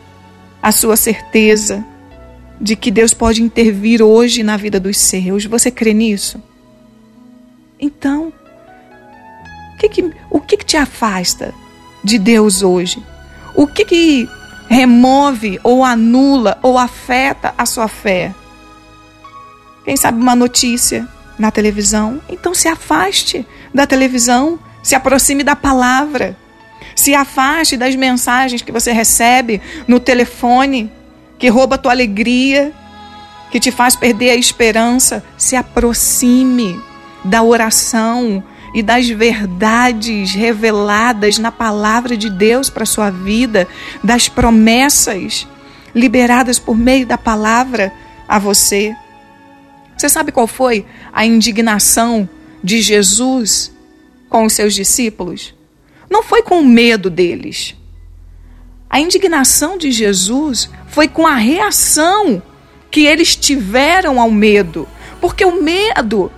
a 0.68 0.72
sua 0.72 0.98
certeza 0.98 1.82
de 2.60 2.76
que 2.76 2.90
Deus 2.90 3.14
pode 3.14 3.42
intervir 3.42 4.02
hoje 4.02 4.42
na 4.42 4.54
vida 4.54 4.78
dos 4.78 4.98
seus. 4.98 5.46
Você 5.46 5.70
crê 5.70 5.94
nisso? 5.94 6.42
Então, 7.80 8.30
o 9.72 9.78
que, 9.78 9.88
que, 9.88 10.12
o 10.28 10.38
que, 10.38 10.58
que 10.58 10.66
te 10.66 10.76
afasta 10.76 11.54
de 12.04 12.18
Deus 12.18 12.62
hoje? 12.62 13.02
O 13.54 13.66
que, 13.66 13.82
que 13.82 14.28
remove 14.68 15.58
ou 15.64 15.82
anula 15.82 16.58
ou 16.62 16.76
afeta 16.76 17.54
a 17.56 17.64
sua 17.64 17.88
fé? 17.88 18.34
Quem 19.86 19.96
sabe 19.96 20.20
uma 20.20 20.36
notícia 20.36 21.08
na 21.38 21.50
televisão? 21.50 22.20
Então 22.28 22.52
se 22.52 22.68
afaste 22.68 23.46
da 23.72 23.86
televisão, 23.86 24.58
se 24.82 24.94
aproxime 24.94 25.42
da 25.42 25.56
palavra. 25.56 26.36
Se 26.98 27.14
afaste 27.14 27.76
das 27.76 27.94
mensagens 27.94 28.60
que 28.60 28.72
você 28.72 28.90
recebe 28.90 29.62
no 29.86 30.00
telefone, 30.00 30.90
que 31.38 31.48
rouba 31.48 31.76
a 31.76 31.78
tua 31.78 31.92
alegria, 31.92 32.72
que 33.52 33.60
te 33.60 33.70
faz 33.70 33.94
perder 33.94 34.30
a 34.30 34.34
esperança. 34.34 35.24
Se 35.36 35.54
aproxime 35.54 36.82
da 37.22 37.40
oração 37.40 38.42
e 38.74 38.82
das 38.82 39.08
verdades 39.08 40.32
reveladas 40.32 41.38
na 41.38 41.52
palavra 41.52 42.16
de 42.16 42.28
Deus 42.28 42.68
para 42.68 42.84
sua 42.84 43.10
vida, 43.10 43.68
das 44.02 44.28
promessas 44.28 45.46
liberadas 45.94 46.58
por 46.58 46.76
meio 46.76 47.06
da 47.06 47.16
palavra 47.16 47.92
a 48.28 48.40
você. 48.40 48.92
Você 49.96 50.08
sabe 50.08 50.32
qual 50.32 50.48
foi 50.48 50.84
a 51.12 51.24
indignação 51.24 52.28
de 52.60 52.82
Jesus 52.82 53.72
com 54.28 54.44
os 54.44 54.52
seus 54.52 54.74
discípulos? 54.74 55.56
Não 56.10 56.22
foi 56.22 56.42
com 56.42 56.62
medo 56.62 57.10
deles. 57.10 57.74
A 58.90 59.00
indignação 59.00 59.76
de 59.76 59.90
Jesus 59.90 60.70
foi 60.88 61.08
com 61.08 61.26
a 61.26 61.34
reação 61.34 62.42
que 62.90 63.04
eles 63.04 63.36
tiveram 63.36 64.20
ao 64.20 64.30
medo. 64.30 64.88
Porque 65.20 65.44
o 65.44 65.62
medo 65.62 66.32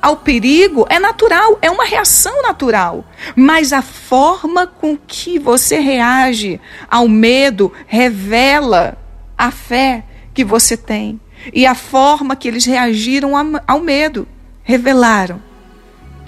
ao 0.00 0.18
perigo 0.18 0.86
é 0.88 1.00
natural, 1.00 1.58
é 1.60 1.70
uma 1.70 1.84
reação 1.84 2.42
natural. 2.42 3.04
Mas 3.34 3.72
a 3.72 3.82
forma 3.82 4.66
com 4.66 4.96
que 4.96 5.38
você 5.38 5.80
reage 5.80 6.60
ao 6.88 7.08
medo 7.08 7.72
revela 7.86 8.96
a 9.36 9.50
fé 9.50 10.04
que 10.32 10.44
você 10.44 10.76
tem. 10.76 11.20
E 11.52 11.66
a 11.66 11.74
forma 11.74 12.36
que 12.36 12.46
eles 12.46 12.64
reagiram 12.64 13.32
ao 13.66 13.80
medo 13.80 14.28
revelaram 14.62 15.45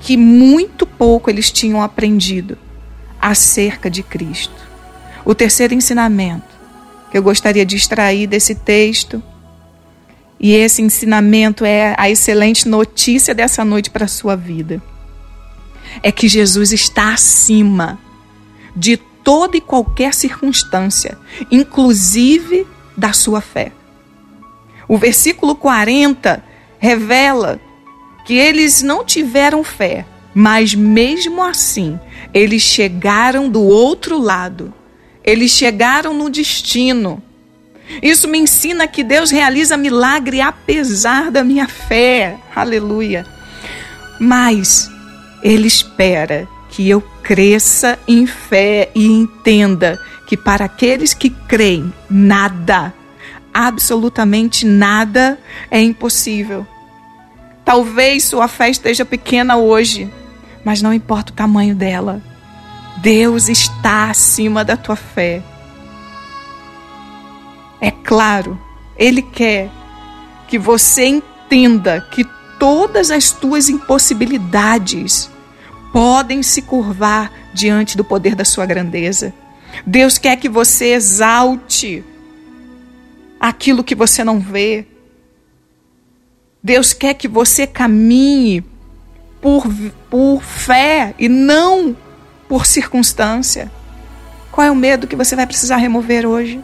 que 0.01 0.17
muito 0.17 0.87
pouco 0.87 1.31
eles 1.31 1.51
tinham 1.51 1.83
aprendido 1.83 2.57
acerca 3.21 3.91
de 3.91 4.03
Cristo. 4.03 4.69
O 5.25 5.35
terceiro 5.35 5.75
ensinamento 5.75 6.59
que 7.11 7.19
eu 7.19 7.23
gostaria 7.23 7.65
de 7.65 7.77
extrair 7.77 8.27
desse 8.27 8.55
texto, 8.55 9.23
e 10.39 10.53
esse 10.53 10.83
ensinamento 10.83 11.65
é 11.65 11.95
a 11.99 12.09
excelente 12.09 12.69
notícia 12.69 13.35
dessa 13.35 13.65
noite 13.65 13.91
para 13.91 14.05
a 14.05 14.09
sua 14.09 14.37
vida, 14.37 14.81
é 16.03 16.13
que 16.13 16.29
Jesus 16.29 16.73
está 16.73 17.13
acima 17.13 17.99
de 18.77 18.97
toda 18.97 19.57
e 19.57 19.61
qualquer 19.61 20.15
circunstância, 20.15 21.19
inclusive 21.51 22.67
da 22.97 23.13
sua 23.13 23.41
fé. 23.41 23.73
O 24.87 24.97
versículo 24.97 25.55
40 25.57 26.43
revela 26.79 27.61
que 28.29 28.35
eles 28.35 28.83
não 28.83 29.07
tiveram 29.07 29.65
fé, 29.65 30.05
mas 30.35 30.75
mesmo 30.75 31.43
assim, 31.43 31.99
eles 32.35 32.61
chegaram 32.61 33.49
do 33.49 33.63
outro 33.63 34.19
lado. 34.19 34.71
Eles 35.25 35.51
chegaram 35.51 36.13
no 36.13 36.29
destino. 36.29 37.23
Isso 38.03 38.29
me 38.29 38.37
ensina 38.37 38.87
que 38.87 39.03
Deus 39.03 39.31
realiza 39.31 39.79
milagre 39.79 40.43
apesar 40.43 41.31
da 41.31 41.43
minha 41.43 41.67
fé. 41.67 42.37
Aleluia. 42.55 43.25
Mas 44.21 44.91
Ele 45.43 45.67
espera 45.67 46.47
que 46.69 46.87
eu 46.87 47.01
cresça 47.23 47.99
em 48.07 48.27
fé 48.27 48.91
e 48.95 49.07
entenda 49.07 49.99
que 50.27 50.37
para 50.37 50.67
aqueles 50.67 51.15
que 51.15 51.31
creem, 51.31 51.91
nada, 52.11 52.93
absolutamente 53.55 54.67
nada 54.67 55.39
é 55.71 55.81
impossível. 55.81 56.67
Talvez 57.69 58.25
sua 58.25 58.49
fé 58.49 58.71
esteja 58.71 59.05
pequena 59.05 59.59
hoje, 59.59 60.11
mas 60.65 60.81
não 60.81 60.91
importa 60.91 61.33
o 61.33 61.37
tamanho 61.37 61.75
dela. 61.75 62.23
Deus 62.97 63.47
está 63.51 64.09
acima 64.09 64.65
da 64.65 64.75
tua 64.75 64.97
fé. 64.97 65.43
É 67.79 67.91
claro, 67.91 68.59
Ele 68.97 69.21
quer 69.21 69.69
que 70.47 70.59
você 70.59 71.09
entenda 71.09 72.01
que 72.11 72.25
todas 72.59 73.11
as 73.11 73.33
tuas 73.33 73.69
impossibilidades 73.69 75.31
podem 75.93 76.43
se 76.43 76.63
curvar 76.63 77.31
diante 77.53 77.99
do 77.99 78.03
poder 78.03 78.35
da 78.35 78.47
sua 78.47 78.65
grandeza. 78.65 79.35
Deus 79.87 80.17
quer 80.17 80.37
que 80.37 80.49
você 80.49 80.95
exalte 80.95 82.03
aquilo 83.39 83.85
que 83.85 83.95
você 83.95 84.25
não 84.25 84.41
vê. 84.41 84.87
Deus 86.69 86.93
quer 86.93 87.15
que 87.15 87.27
você 87.27 87.67
caminhe 87.67 88.63
por, 89.41 89.67
por 90.11 90.43
fé 90.43 91.15
e 91.19 91.27
não 91.27 91.97
por 92.47 92.67
circunstância. 92.67 93.73
Qual 94.53 94.67
é 94.67 94.71
o 94.71 94.77
medo 94.77 95.07
que 95.07 95.17
você 95.17 95.35
vai 95.35 95.47
precisar 95.47 95.79
remover 95.79 96.27
hoje? 96.27 96.63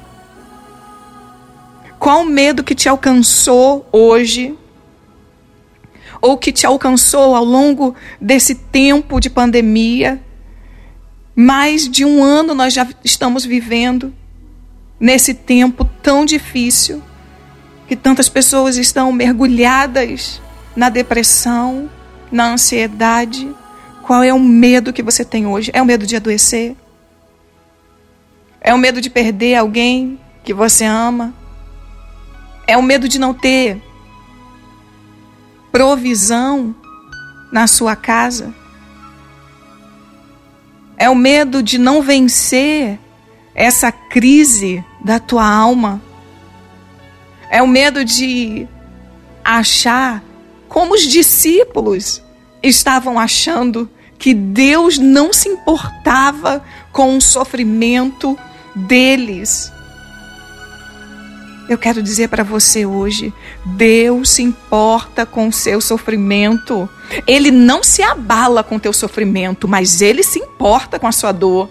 Qual 1.99 2.21
o 2.21 2.27
medo 2.27 2.63
que 2.63 2.75
te 2.75 2.87
alcançou 2.87 3.89
hoje? 3.91 4.55
Ou 6.21 6.37
que 6.37 6.53
te 6.53 6.67
alcançou 6.67 7.35
ao 7.35 7.45
longo 7.45 7.95
desse 8.21 8.55
tempo 8.55 9.19
de 9.19 9.31
pandemia? 9.31 10.23
Mais 11.35 11.89
de 11.89 12.05
um 12.05 12.23
ano 12.23 12.55
nós 12.55 12.75
já 12.75 12.87
estamos 13.03 13.43
vivendo 13.47 14.13
nesse 15.01 15.33
tempo 15.33 15.83
tão 16.03 16.27
difícil 16.27 17.03
que 17.87 17.97
tantas 17.97 18.29
pessoas 18.29 18.77
estão 18.77 19.13
mergulhadas 19.13 20.41
na 20.75 20.89
depressão, 20.89 21.91
na 22.31 22.53
ansiedade. 22.53 23.55
Qual 24.03 24.23
é 24.23 24.33
o 24.33 24.41
medo 24.41 24.93
que 24.93 25.03
você 25.03 25.25
tem 25.25 25.47
hoje? 25.47 25.71
É 25.75 25.81
o 25.81 25.87
medo 25.87 26.07
de 26.07 26.17
adoecer? 26.17 26.77
É 28.61 28.73
o 28.73 28.79
medo 28.79 29.01
de 29.01 29.11
perder 29.11 29.57
alguém 29.57 30.19
que 30.43 30.55
você 30.55 30.85
ama? 30.85 31.35
É 32.67 32.77
o 32.77 32.83
medo 32.83 33.09
de 33.09 33.19
não 33.19 33.35
ter 33.35 33.81
provisão 35.71 36.75
na 37.53 37.67
sua 37.67 37.95
casa? 37.95 38.55
É 40.97 41.11
o 41.11 41.15
medo 41.15 41.63
de 41.63 41.77
não 41.77 42.01
vencer 42.01 42.99
essa 43.55 43.93
crise 43.93 44.85
da 45.05 45.19
tua 45.19 45.47
alma. 45.47 46.01
É 47.55 47.63
o 47.63 47.69
medo 47.69 48.05
de 48.05 48.67
achar 49.45 50.25
como 50.69 50.93
os 50.93 51.03
discípulos 51.03 52.21
estavam 52.61 53.17
achando 53.17 53.89
que 54.19 54.35
Deus 54.35 54.99
não 54.99 55.33
se 55.33 55.49
importava 55.49 56.65
com 56.91 57.17
o 57.17 57.21
sofrimento 57.21 58.37
deles. 58.75 59.73
Eu 61.69 61.79
quero 61.79 62.03
dizer 62.03 62.29
para 62.29 62.43
você 62.43 62.85
hoje: 62.85 63.33
Deus 63.65 64.31
se 64.31 64.43
importa 64.43 65.25
com 65.25 65.47
o 65.47 65.53
seu 65.53 65.81
sofrimento. 65.81 66.89
Ele 67.25 67.53
não 67.53 67.85
se 67.85 68.03
abala 68.03 68.65
com 68.65 68.75
o 68.75 68.81
teu 68.81 68.93
sofrimento, 68.93 69.69
mas 69.69 70.03
ele 70.03 70.25
se 70.25 70.41
importa 70.41 70.99
com 70.99 71.07
a 71.07 71.13
sua 71.13 71.31
dor. 71.31 71.71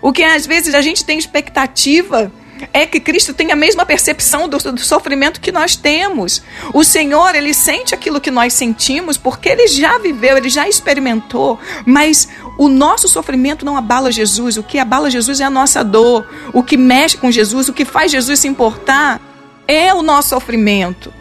O 0.00 0.12
que 0.12 0.22
às 0.22 0.46
vezes 0.46 0.76
a 0.76 0.80
gente 0.80 1.04
tem 1.04 1.18
expectativa 1.18 2.30
é 2.72 2.86
que 2.86 3.00
Cristo 3.00 3.32
tem 3.32 3.50
a 3.52 3.56
mesma 3.56 3.86
percepção 3.86 4.48
do, 4.48 4.58
do, 4.58 4.80
sofrimento 4.80 5.40
que 5.40 5.52
nós 5.52 5.76
temos. 5.76 6.42
O 6.72 6.84
Senhor, 6.84 7.34
ele 7.34 7.54
sente 7.54 7.94
aquilo 7.94 8.20
que 8.20 8.30
nós 8.30 8.52
sentimos 8.52 9.16
porque 9.16 9.48
ele 9.48 9.66
já 9.66 9.98
viveu, 9.98 10.36
ele 10.36 10.48
já 10.48 10.68
experimentou, 10.68 11.58
mas 11.86 12.28
o 12.58 12.68
nosso 12.68 13.08
sofrimento 13.08 13.64
não 13.64 13.76
abala 13.76 14.12
Jesus. 14.12 14.56
O 14.56 14.62
que 14.62 14.78
abala 14.78 15.10
Jesus 15.10 15.40
é 15.40 15.44
a 15.44 15.50
nossa 15.50 15.82
dor. 15.82 16.26
O 16.52 16.62
que 16.62 16.76
mexe 16.76 17.16
com 17.16 17.30
Jesus, 17.30 17.68
o 17.68 17.72
que 17.72 17.84
faz 17.84 18.10
Jesus 18.12 18.40
se 18.40 18.48
importar 18.48 19.20
é 19.66 19.92
o 19.94 20.02
nosso 20.02 20.30
sofrimento. 20.30 21.12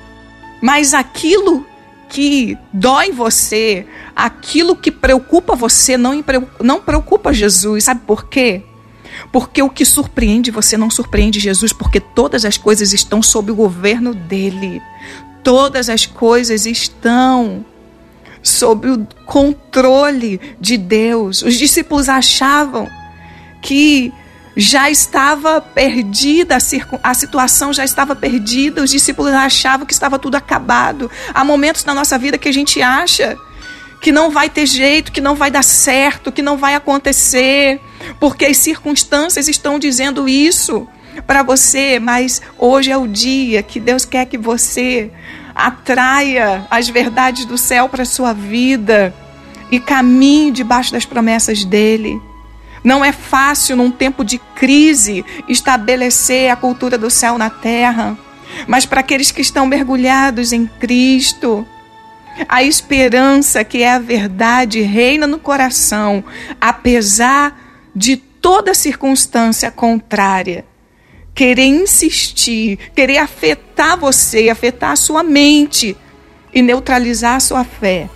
Mas 0.62 0.94
aquilo 0.94 1.66
que 2.10 2.58
dói 2.74 3.12
você, 3.12 3.88
aquilo 4.16 4.76
que 4.76 4.92
preocupa 4.92 5.56
você, 5.56 5.98
não, 5.98 6.24
não 6.60 6.82
preocupa 6.82 7.34
Jesus. 7.34 7.86
Sabe 7.86 8.02
por 8.06 8.28
quê? 8.28 8.64
Porque 9.32 9.62
o 9.62 9.70
que 9.70 9.86
surpreende 9.86 10.52
você 10.52 10.78
não 10.78 10.90
surpreende 10.90 11.40
Jesus, 11.40 11.74
porque 11.74 12.00
todas 12.00 12.46
as 12.46 12.58
coisas 12.58 12.94
estão 12.94 13.22
sob 13.22 13.52
o 13.52 13.56
governo 13.56 14.14
dele. 14.14 14.82
Todas 15.44 15.90
as 15.90 16.06
coisas 16.06 16.66
estão 16.66 17.66
sob 18.44 18.90
o 18.90 19.08
controle 19.26 20.40
de 20.60 20.78
Deus. 20.78 21.42
Os 21.42 21.56
discípulos 21.56 22.10
achavam 22.10 22.88
que 23.62 24.14
já 24.56 24.90
estava 24.90 25.62
perdida, 25.62 26.58
a 27.04 27.14
situação 27.14 27.72
já 27.72 27.86
estava 27.86 28.16
perdida, 28.16 28.84
os 28.84 28.92
discípulos 28.92 29.34
achavam 29.34 29.86
que 29.86 29.94
estava 29.94 30.20
tudo 30.20 30.36
acabado. 30.36 31.10
Há 31.34 31.44
momentos 31.44 31.86
na 31.86 31.94
nossa 31.94 32.18
vida 32.18 32.38
que 32.38 32.50
a 32.50 32.54
gente 32.54 32.82
acha 32.82 33.38
que 34.02 34.12
não 34.12 34.32
vai 34.32 34.50
ter 34.50 34.66
jeito, 34.66 35.12
que 35.12 35.22
não 35.22 35.36
vai 35.36 35.52
dar 35.52 35.64
certo, 35.64 36.32
que 36.32 36.42
não 36.42 36.58
vai 36.58 36.74
acontecer, 36.74 37.80
porque 38.20 38.46
as 38.46 38.58
circunstâncias 38.58 39.48
estão 39.48 39.78
dizendo 39.78 40.28
isso 40.28 40.88
para 41.28 41.44
você, 41.44 42.00
mas 42.00 42.42
hoje 42.58 42.92
é 42.92 42.98
o 42.98 43.08
dia 43.08 43.62
que 43.62 43.80
Deus 43.80 44.04
quer 44.04 44.26
que 44.26 44.40
você 44.40 45.12
atraia 45.54 46.66
as 46.72 46.90
verdades 46.90 47.46
do 47.46 47.58
céu 47.58 47.88
para 47.88 48.04
sua 48.04 48.34
vida 48.34 49.14
e 49.70 49.80
caminhe 49.80 50.52
debaixo 50.52 50.92
das 50.92 51.06
promessas 51.06 51.64
dele. 51.64 52.20
Não 52.84 53.06
é 53.06 53.12
fácil 53.12 53.76
num 53.76 53.92
tempo 53.92 54.24
de 54.24 54.40
crise 54.56 55.24
estabelecer 55.48 56.50
a 56.50 56.56
cultura 56.56 56.98
do 56.98 57.12
céu 57.12 57.38
na 57.38 57.52
terra, 57.52 58.18
mas 58.66 58.86
para 58.86 59.02
aqueles 59.02 59.30
que 59.30 59.42
estão 59.42 59.68
mergulhados 59.68 60.52
em 60.52 60.66
Cristo, 60.66 61.68
a 62.48 62.64
esperança, 62.64 63.64
que 63.64 63.84
é 63.84 63.92
a 63.92 64.00
verdade, 64.00 64.82
reina 64.82 65.28
no 65.28 65.40
coração, 65.40 66.24
apesar 66.60 67.90
de 67.96 68.18
toda 68.18 68.74
circunstância 68.74 69.70
contrária. 69.70 70.66
Querer 71.34 71.66
insistir, 71.66 72.78
querer 72.96 73.18
afetar 73.18 73.98
você, 73.98 74.50
afetar 74.50 74.92
a 74.92 74.96
sua 74.96 75.24
mente 75.24 75.96
e 76.54 76.62
neutralizar 76.62 77.36
a 77.36 77.40
sua 77.40 77.64
fé. 77.64 78.10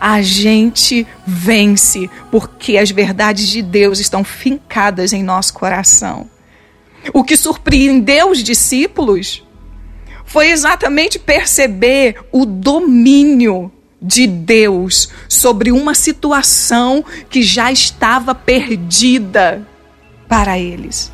A 0.00 0.20
gente 0.20 1.06
vence 1.26 2.10
porque 2.30 2.76
as 2.76 2.90
verdades 2.90 3.48
de 3.48 3.62
Deus 3.62 4.00
estão 4.00 4.22
fincadas 4.22 5.12
em 5.12 5.22
nosso 5.22 5.54
coração. 5.54 6.28
O 7.12 7.22
que 7.22 7.36
surpreendeu 7.36 8.30
os 8.30 8.42
discípulos 8.42 9.43
foi 10.34 10.50
exatamente 10.50 11.16
perceber 11.16 12.16
o 12.32 12.44
domínio 12.44 13.70
de 14.02 14.26
Deus 14.26 15.08
sobre 15.28 15.70
uma 15.70 15.94
situação 15.94 17.04
que 17.30 17.40
já 17.40 17.70
estava 17.70 18.34
perdida 18.34 19.64
para 20.28 20.58
eles. 20.58 21.12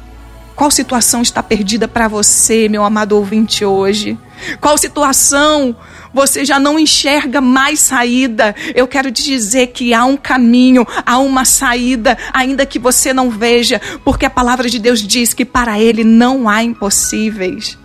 Qual 0.56 0.70
situação 0.70 1.20
está 1.20 1.42
perdida 1.42 1.86
para 1.86 2.08
você, 2.08 2.66
meu 2.66 2.82
amado 2.82 3.12
ouvinte, 3.12 3.62
hoje? 3.62 4.16
Qual 4.58 4.78
situação 4.78 5.76
você 6.14 6.42
já 6.42 6.58
não 6.58 6.78
enxerga 6.78 7.42
mais 7.42 7.78
saída? 7.78 8.54
Eu 8.74 8.88
quero 8.88 9.12
te 9.12 9.22
dizer 9.22 9.66
que 9.66 9.92
há 9.92 10.06
um 10.06 10.16
caminho, 10.16 10.86
há 11.04 11.18
uma 11.18 11.44
saída, 11.44 12.16
ainda 12.32 12.64
que 12.64 12.78
você 12.78 13.12
não 13.12 13.28
veja, 13.28 13.82
porque 14.02 14.24
a 14.24 14.30
palavra 14.30 14.70
de 14.70 14.78
Deus 14.78 15.06
diz 15.06 15.34
que 15.34 15.44
para 15.44 15.78
Ele 15.78 16.04
não 16.04 16.48
há 16.48 16.62
impossíveis. 16.62 17.78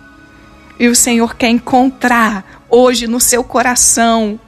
E 0.78 0.88
o 0.88 0.94
Senhor 0.94 1.34
quer 1.36 1.48
encontrar 1.48 2.64
hoje 2.68 3.06
no 3.06 3.20
seu 3.20 3.42
coração 3.42 4.38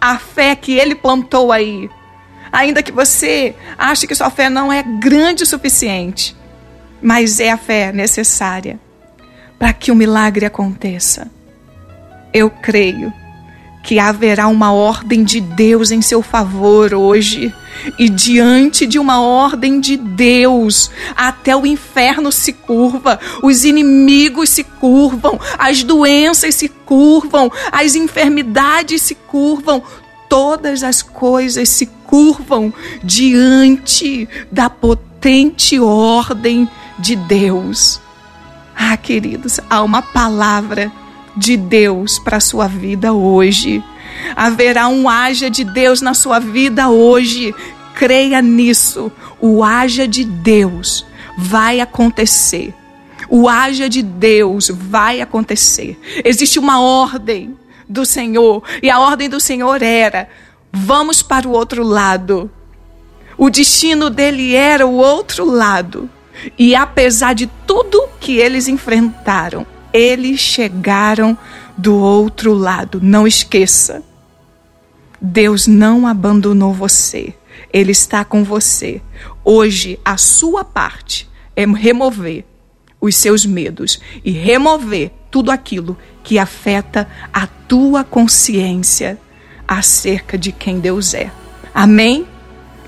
a 0.00 0.18
fé 0.18 0.54
que 0.54 0.72
Ele 0.72 0.94
plantou 0.94 1.52
aí. 1.52 1.88
Ainda 2.52 2.82
que 2.82 2.92
você 2.92 3.54
ache 3.78 4.06
que 4.06 4.14
sua 4.14 4.30
fé 4.30 4.50
não 4.50 4.72
é 4.72 4.82
grande 4.82 5.42
o 5.42 5.46
suficiente, 5.46 6.36
mas 7.00 7.40
é 7.40 7.50
a 7.50 7.56
fé 7.56 7.92
necessária 7.92 8.78
para 9.58 9.72
que 9.72 9.90
o 9.90 9.96
milagre 9.96 10.44
aconteça. 10.44 11.30
Eu 12.32 12.50
creio 12.50 13.12
que 13.82 13.98
haverá 13.98 14.46
uma 14.46 14.72
ordem 14.72 15.24
de 15.24 15.40
Deus 15.40 15.90
em 15.90 16.00
seu 16.00 16.22
favor 16.22 16.94
hoje. 16.94 17.52
E 17.98 18.08
diante 18.08 18.86
de 18.86 18.98
uma 18.98 19.20
ordem 19.20 19.80
de 19.80 19.96
Deus, 19.96 20.90
até 21.16 21.56
o 21.56 21.66
inferno 21.66 22.30
se 22.30 22.52
curva, 22.52 23.18
os 23.42 23.64
inimigos 23.64 24.50
se 24.50 24.62
curvam, 24.62 25.40
as 25.58 25.82
doenças 25.82 26.54
se 26.54 26.68
curvam, 26.68 27.50
as 27.72 27.94
enfermidades 27.94 29.02
se 29.02 29.14
curvam, 29.14 29.82
todas 30.28 30.82
as 30.82 31.02
coisas 31.02 31.68
se 31.68 31.86
curvam 32.06 32.72
diante 33.02 34.28
da 34.50 34.70
potente 34.70 35.80
ordem 35.80 36.68
de 36.98 37.16
Deus. 37.16 38.00
Ah, 38.76 38.96
queridos, 38.96 39.58
há 39.68 39.82
uma 39.82 40.02
palavra 40.02 40.92
de 41.36 41.56
Deus 41.56 42.18
para 42.18 42.36
a 42.36 42.40
sua 42.40 42.66
vida 42.66 43.12
hoje. 43.12 43.82
Haverá 44.36 44.88
um 44.88 45.08
haja 45.08 45.50
de 45.50 45.64
Deus 45.64 46.00
na 46.00 46.14
sua 46.14 46.38
vida 46.38 46.88
hoje. 46.88 47.54
Creia 47.94 48.40
nisso. 48.40 49.10
O 49.40 49.62
haja 49.64 50.06
de 50.06 50.24
Deus 50.24 51.04
vai 51.36 51.80
acontecer. 51.80 52.74
O 53.28 53.48
haja 53.48 53.88
de 53.88 54.02
Deus 54.02 54.68
vai 54.68 55.20
acontecer. 55.20 55.98
Existe 56.24 56.58
uma 56.58 56.80
ordem 56.80 57.56
do 57.88 58.06
Senhor, 58.06 58.62
e 58.82 58.90
a 58.90 58.98
ordem 58.98 59.28
do 59.28 59.40
Senhor 59.40 59.82
era: 59.82 60.28
vamos 60.72 61.22
para 61.22 61.48
o 61.48 61.52
outro 61.52 61.82
lado. 61.82 62.50
O 63.36 63.50
destino 63.50 64.10
dele 64.10 64.54
era 64.54 64.86
o 64.86 64.94
outro 64.94 65.44
lado. 65.44 66.08
E 66.58 66.74
apesar 66.74 67.34
de 67.34 67.46
tudo 67.66 68.08
que 68.18 68.38
eles 68.38 68.68
enfrentaram, 68.68 69.66
eles 69.92 70.40
chegaram 70.40 71.36
do 71.76 71.96
outro 71.96 72.52
lado. 72.52 73.00
Não 73.02 73.26
esqueça. 73.26 74.02
Deus 75.20 75.66
não 75.66 76.06
abandonou 76.06 76.72
você. 76.72 77.34
Ele 77.72 77.92
está 77.92 78.24
com 78.24 78.42
você. 78.42 79.00
Hoje, 79.44 79.98
a 80.04 80.16
sua 80.16 80.64
parte 80.64 81.28
é 81.54 81.66
remover 81.66 82.44
os 83.00 83.16
seus 83.16 83.44
medos 83.44 84.00
e 84.24 84.30
remover 84.30 85.10
tudo 85.30 85.50
aquilo 85.50 85.96
que 86.22 86.38
afeta 86.38 87.08
a 87.32 87.46
tua 87.46 88.04
consciência 88.04 89.18
acerca 89.66 90.38
de 90.38 90.52
quem 90.52 90.78
Deus 90.78 91.14
é. 91.14 91.30
Amém? 91.74 92.26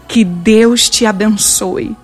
Que 0.07 0.25
Deus 0.25 0.89
te 0.89 1.07
abençoe. 1.07 1.97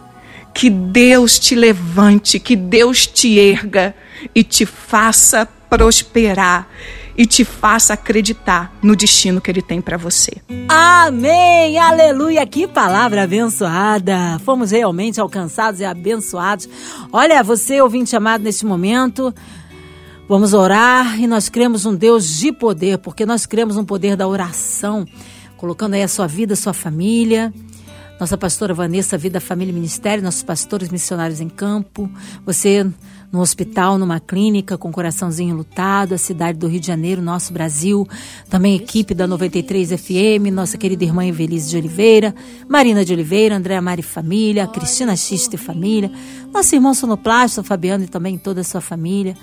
Que 0.61 0.68
Deus 0.68 1.38
te 1.38 1.55
levante, 1.55 2.38
que 2.38 2.55
Deus 2.55 3.07
te 3.07 3.38
erga 3.38 3.94
e 4.35 4.44
te 4.44 4.66
faça 4.66 5.46
prosperar 5.46 6.68
e 7.16 7.25
te 7.25 7.46
faça 7.46 7.94
acreditar 7.94 8.70
no 8.83 8.94
destino 8.94 9.40
que 9.40 9.51
ele 9.51 9.62
tem 9.62 9.81
para 9.81 9.96
você. 9.96 10.33
Amém! 10.68 11.79
Aleluia! 11.79 12.46
Que 12.46 12.68
palavra 12.68 13.23
abençoada! 13.23 14.38
Fomos 14.44 14.70
realmente 14.70 15.18
alcançados 15.18 15.81
e 15.81 15.85
abençoados. 15.87 16.68
Olha, 17.11 17.42
você 17.42 17.81
ouvinte 17.81 18.14
amado 18.14 18.44
neste 18.44 18.66
momento, 18.66 19.35
vamos 20.29 20.53
orar 20.53 21.18
e 21.18 21.27
nós 21.27 21.49
cremos 21.49 21.87
um 21.87 21.94
Deus 21.94 22.37
de 22.38 22.53
poder, 22.53 22.99
porque 22.99 23.25
nós 23.25 23.46
cremos 23.46 23.77
no 23.77 23.87
poder 23.87 24.14
da 24.14 24.29
oração, 24.29 25.07
colocando 25.57 25.94
aí 25.94 26.03
a 26.03 26.09
sua 26.09 26.27
vida, 26.27 26.53
a 26.53 26.57
sua 26.57 26.75
família 26.75 27.51
nossa 28.21 28.37
pastora 28.37 28.75
Vanessa, 28.75 29.17
Vida, 29.17 29.41
Família 29.41 29.73
e 29.73 29.75
Ministério, 29.75 30.23
nossos 30.23 30.43
pastores 30.43 30.91
missionários 30.91 31.41
em 31.41 31.49
campo, 31.49 32.09
você 32.45 32.87
no 33.33 33.41
hospital, 33.41 33.97
numa 33.97 34.21
clínica, 34.21 34.77
com 34.77 34.93
coraçãozinho 34.93 35.57
lutado, 35.57 36.15
a 36.15 36.19
cidade 36.19 36.59
do 36.59 36.67
Rio 36.67 36.81
de 36.81 36.87
Janeiro, 36.87 37.23
nosso 37.23 37.51
Brasil, 37.53 38.07
também 38.51 38.77
equipe 38.77 39.15
da 39.15 39.27
93 39.27 39.93
FM, 39.93 40.53
nossa 40.53 40.77
querida 40.77 41.05
irmã 41.05 41.25
Evelise 41.25 41.71
de 41.71 41.79
Oliveira, 41.79 42.35
Marina 42.69 43.05
de 43.05 43.13
Oliveira, 43.15 43.57
Andréa 43.57 43.81
Mari 43.81 44.03
Família, 44.03 44.67
Cristina 44.67 45.17
Xiste 45.17 45.57
Família, 45.57 46.11
nosso 46.53 46.75
irmão 46.75 46.93
Sonoplasta, 46.93 47.63
Fabiano 47.63 48.05
e 48.05 48.09
também 48.09 48.37
toda 48.37 48.61
a 48.61 48.65
sua 48.65 48.83
família, 48.83 49.35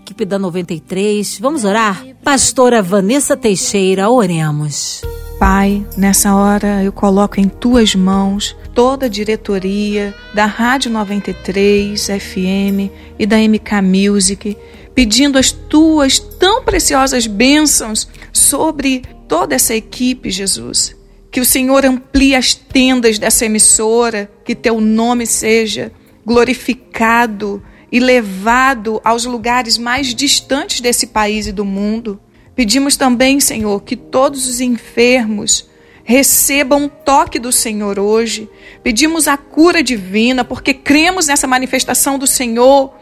equipe 0.00 0.24
da 0.24 0.40
93. 0.40 1.38
Vamos 1.38 1.64
orar? 1.64 2.04
Pastora 2.24 2.82
Vanessa 2.82 3.36
Teixeira, 3.36 4.10
oremos. 4.10 5.02
Pai, 5.38 5.84
nessa 5.96 6.34
hora 6.34 6.82
eu 6.82 6.92
coloco 6.92 7.40
em 7.40 7.48
tuas 7.48 7.94
mãos 7.94 8.56
toda 8.72 9.06
a 9.06 9.08
diretoria 9.08 10.14
da 10.32 10.46
Rádio 10.46 10.90
93 10.90 12.06
FM 12.06 12.90
e 13.18 13.26
da 13.26 13.36
MK 13.36 13.82
Music, 13.82 14.56
pedindo 14.94 15.38
as 15.38 15.50
tuas 15.50 16.18
tão 16.18 16.62
preciosas 16.62 17.26
bênçãos 17.26 18.08
sobre 18.32 19.02
toda 19.28 19.54
essa 19.54 19.74
equipe, 19.74 20.30
Jesus. 20.30 20.96
Que 21.30 21.40
o 21.40 21.44
Senhor 21.44 21.84
amplie 21.84 22.36
as 22.36 22.54
tendas 22.54 23.18
dessa 23.18 23.44
emissora, 23.44 24.30
que 24.44 24.54
teu 24.54 24.80
nome 24.80 25.26
seja 25.26 25.90
glorificado 26.24 27.62
e 27.90 27.98
levado 27.98 29.00
aos 29.04 29.24
lugares 29.24 29.76
mais 29.76 30.14
distantes 30.14 30.80
desse 30.80 31.08
país 31.08 31.46
e 31.46 31.52
do 31.52 31.64
mundo. 31.64 32.20
Pedimos 32.54 32.96
também, 32.96 33.40
Senhor, 33.40 33.82
que 33.82 33.96
todos 33.96 34.48
os 34.48 34.60
enfermos 34.60 35.68
recebam 36.04 36.84
um 36.84 36.88
toque 36.88 37.38
do 37.38 37.50
Senhor 37.50 37.98
hoje. 37.98 38.48
Pedimos 38.82 39.26
a 39.26 39.36
cura 39.36 39.82
divina, 39.82 40.44
porque 40.44 40.72
cremos 40.72 41.26
nessa 41.26 41.46
manifestação 41.46 42.18
do 42.18 42.26
Senhor. 42.26 42.94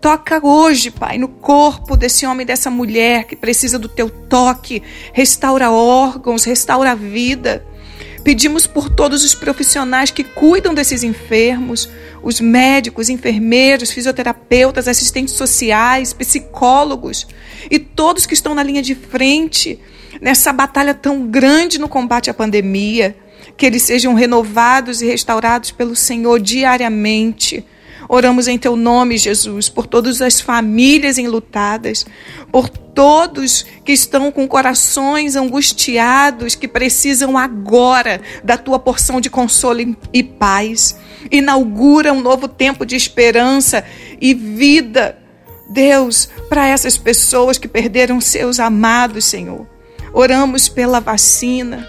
Toca 0.00 0.44
hoje, 0.44 0.90
Pai, 0.90 1.18
no 1.18 1.28
corpo 1.28 1.96
desse 1.96 2.26
homem 2.26 2.42
e 2.42 2.46
dessa 2.46 2.70
mulher 2.70 3.24
que 3.24 3.36
precisa 3.36 3.78
do 3.78 3.88
teu 3.88 4.08
toque. 4.08 4.82
Restaura 5.12 5.70
órgãos, 5.70 6.44
restaura 6.44 6.92
a 6.92 6.94
vida. 6.94 7.64
Pedimos 8.24 8.66
por 8.66 8.88
todos 8.90 9.24
os 9.24 9.34
profissionais 9.34 10.10
que 10.10 10.24
cuidam 10.24 10.74
desses 10.74 11.02
enfermos, 11.02 11.88
os 12.22 12.40
médicos, 12.40 13.08
enfermeiros, 13.08 13.90
fisioterapeutas, 13.90 14.88
assistentes 14.88 15.34
sociais, 15.34 16.12
psicólogos 16.12 17.26
e 17.70 17.78
todos 17.78 18.26
que 18.26 18.34
estão 18.34 18.54
na 18.54 18.62
linha 18.62 18.82
de 18.82 18.94
frente 18.94 19.78
nessa 20.20 20.52
batalha 20.52 20.94
tão 20.94 21.26
grande 21.26 21.78
no 21.78 21.88
combate 21.88 22.30
à 22.30 22.34
pandemia, 22.34 23.16
que 23.56 23.66
eles 23.66 23.82
sejam 23.82 24.14
renovados 24.14 25.00
e 25.02 25.06
restaurados 25.06 25.70
pelo 25.70 25.94
Senhor 25.94 26.40
diariamente 26.40 27.64
Oramos 28.08 28.48
em 28.48 28.56
teu 28.56 28.74
nome, 28.74 29.18
Jesus, 29.18 29.68
por 29.68 29.86
todas 29.86 30.22
as 30.22 30.40
famílias 30.40 31.18
enlutadas, 31.18 32.06
por 32.50 32.68
todos 32.68 33.66
que 33.84 33.92
estão 33.92 34.32
com 34.32 34.48
corações 34.48 35.36
angustiados, 35.36 36.54
que 36.54 36.66
precisam 36.66 37.36
agora 37.36 38.20
da 38.42 38.56
tua 38.56 38.78
porção 38.78 39.20
de 39.20 39.28
consolo 39.28 39.94
e 40.10 40.22
paz. 40.22 40.96
Inaugura 41.30 42.12
um 42.12 42.22
novo 42.22 42.48
tempo 42.48 42.86
de 42.86 42.96
esperança 42.96 43.84
e 44.18 44.32
vida. 44.32 45.18
Deus, 45.68 46.30
para 46.48 46.66
essas 46.66 46.96
pessoas 46.96 47.58
que 47.58 47.68
perderam 47.68 48.22
seus 48.22 48.58
amados, 48.58 49.26
Senhor. 49.26 49.66
Oramos 50.14 50.66
pela 50.66 50.98
vacina 50.98 51.86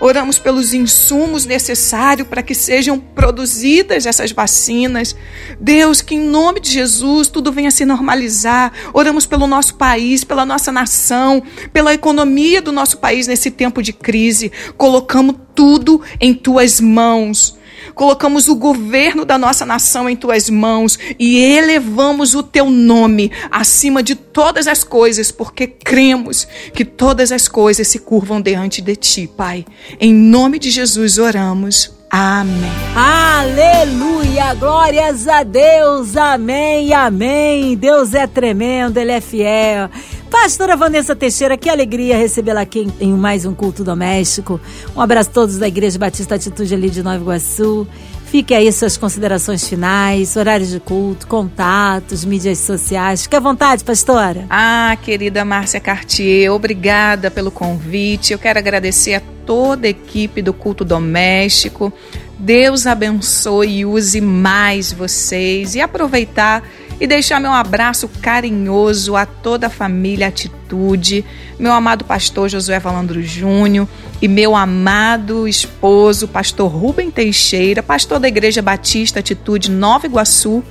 Oramos 0.00 0.38
pelos 0.38 0.72
insumos 0.72 1.44
necessários 1.44 2.26
para 2.26 2.42
que 2.42 2.54
sejam 2.54 2.98
produzidas 2.98 4.06
essas 4.06 4.32
vacinas. 4.32 5.14
Deus, 5.60 6.00
que 6.00 6.14
em 6.14 6.20
nome 6.20 6.58
de 6.58 6.70
Jesus 6.70 7.28
tudo 7.28 7.52
venha 7.52 7.70
se 7.70 7.84
normalizar. 7.84 8.72
Oramos 8.94 9.26
pelo 9.26 9.46
nosso 9.46 9.74
país, 9.74 10.24
pela 10.24 10.46
nossa 10.46 10.72
nação, 10.72 11.42
pela 11.72 11.92
economia 11.92 12.62
do 12.62 12.72
nosso 12.72 12.98
país 12.98 13.26
nesse 13.26 13.50
tempo 13.50 13.82
de 13.82 13.92
crise. 13.92 14.50
Colocamos 14.76 15.36
tudo 15.54 16.00
em 16.18 16.32
tuas 16.32 16.80
mãos 16.80 17.59
colocamos 17.94 18.48
o 18.48 18.54
governo 18.54 19.24
da 19.24 19.38
nossa 19.38 19.64
nação 19.66 20.08
em 20.08 20.16
tuas 20.16 20.48
mãos 20.48 20.98
e 21.18 21.38
elevamos 21.38 22.34
o 22.34 22.42
teu 22.42 22.70
nome 22.70 23.30
acima 23.50 24.02
de 24.02 24.14
todas 24.14 24.66
as 24.66 24.84
coisas, 24.84 25.30
porque 25.30 25.66
cremos 25.66 26.46
que 26.74 26.84
todas 26.84 27.32
as 27.32 27.48
coisas 27.48 27.88
se 27.88 27.98
curvam 27.98 28.40
diante 28.40 28.80
de 28.80 28.96
ti, 28.96 29.26
Pai. 29.26 29.64
Em 30.00 30.12
nome 30.12 30.58
de 30.58 30.70
Jesus 30.70 31.18
oramos. 31.18 32.00
Amém. 32.10 32.72
Aleluia! 32.96 34.52
Glórias 34.54 35.28
a 35.28 35.44
Deus! 35.44 36.16
Amém, 36.16 36.92
amém. 36.92 37.76
Deus 37.76 38.14
é 38.14 38.26
tremendo, 38.26 38.98
Ele 38.98 39.12
é 39.12 39.20
fiel. 39.20 39.88
Pastora 40.30 40.76
Vanessa 40.76 41.16
Teixeira, 41.16 41.56
que 41.56 41.68
alegria 41.68 42.16
recebê-la 42.16 42.60
aqui 42.60 42.88
em, 43.00 43.12
mais 43.12 43.44
um 43.44 43.52
culto 43.52 43.82
doméstico. 43.82 44.60
Um 44.94 45.00
abraço 45.00 45.28
a 45.28 45.32
todos 45.32 45.58
da 45.58 45.66
Igreja 45.66 45.98
Batista 45.98 46.36
Atitude 46.36 46.72
ali 46.72 46.88
de 46.88 47.02
Nova 47.02 47.16
Iguaçu. 47.16 47.86
Fique 48.26 48.54
aí 48.54 48.72
suas 48.72 48.96
considerações 48.96 49.68
finais, 49.68 50.36
horários 50.36 50.70
de 50.70 50.78
culto, 50.78 51.26
contatos, 51.26 52.24
mídias 52.24 52.58
sociais. 52.58 53.22
Fique 53.22 53.34
à 53.34 53.40
vontade, 53.40 53.82
pastora. 53.82 54.46
Ah, 54.48 54.96
querida 55.02 55.44
Márcia 55.44 55.80
Cartier, 55.80 56.52
obrigada 56.52 57.28
pelo 57.28 57.50
convite. 57.50 58.32
Eu 58.32 58.38
quero 58.38 58.60
agradecer 58.60 59.14
a 59.14 59.22
toda 59.44 59.88
a 59.88 59.90
equipe 59.90 60.40
do 60.40 60.52
culto 60.52 60.84
doméstico. 60.84 61.92
Deus 62.38 62.86
abençoe 62.86 63.80
e 63.80 63.84
use 63.84 64.20
mais 64.20 64.92
vocês 64.92 65.74
e 65.74 65.80
aproveitar 65.80 66.62
e 67.00 67.06
deixar 67.06 67.40
meu 67.40 67.52
abraço 67.52 68.06
carinhoso 68.20 69.16
a 69.16 69.24
toda 69.24 69.68
a 69.68 69.70
família 69.70 70.28
Atitude, 70.28 71.24
meu 71.58 71.72
amado 71.72 72.04
pastor 72.04 72.48
Josué 72.50 72.78
Valandro 72.78 73.22
Júnior 73.22 73.88
e 74.20 74.28
meu 74.28 74.54
amado 74.54 75.48
esposo, 75.48 76.28
pastor 76.28 76.70
Rubem 76.70 77.10
Teixeira, 77.10 77.82
pastor 77.82 78.20
da 78.20 78.28
Igreja 78.28 78.60
Batista 78.60 79.20
Atitude 79.20 79.70
Nova 79.70 80.06
Iguaçu, 80.06 80.62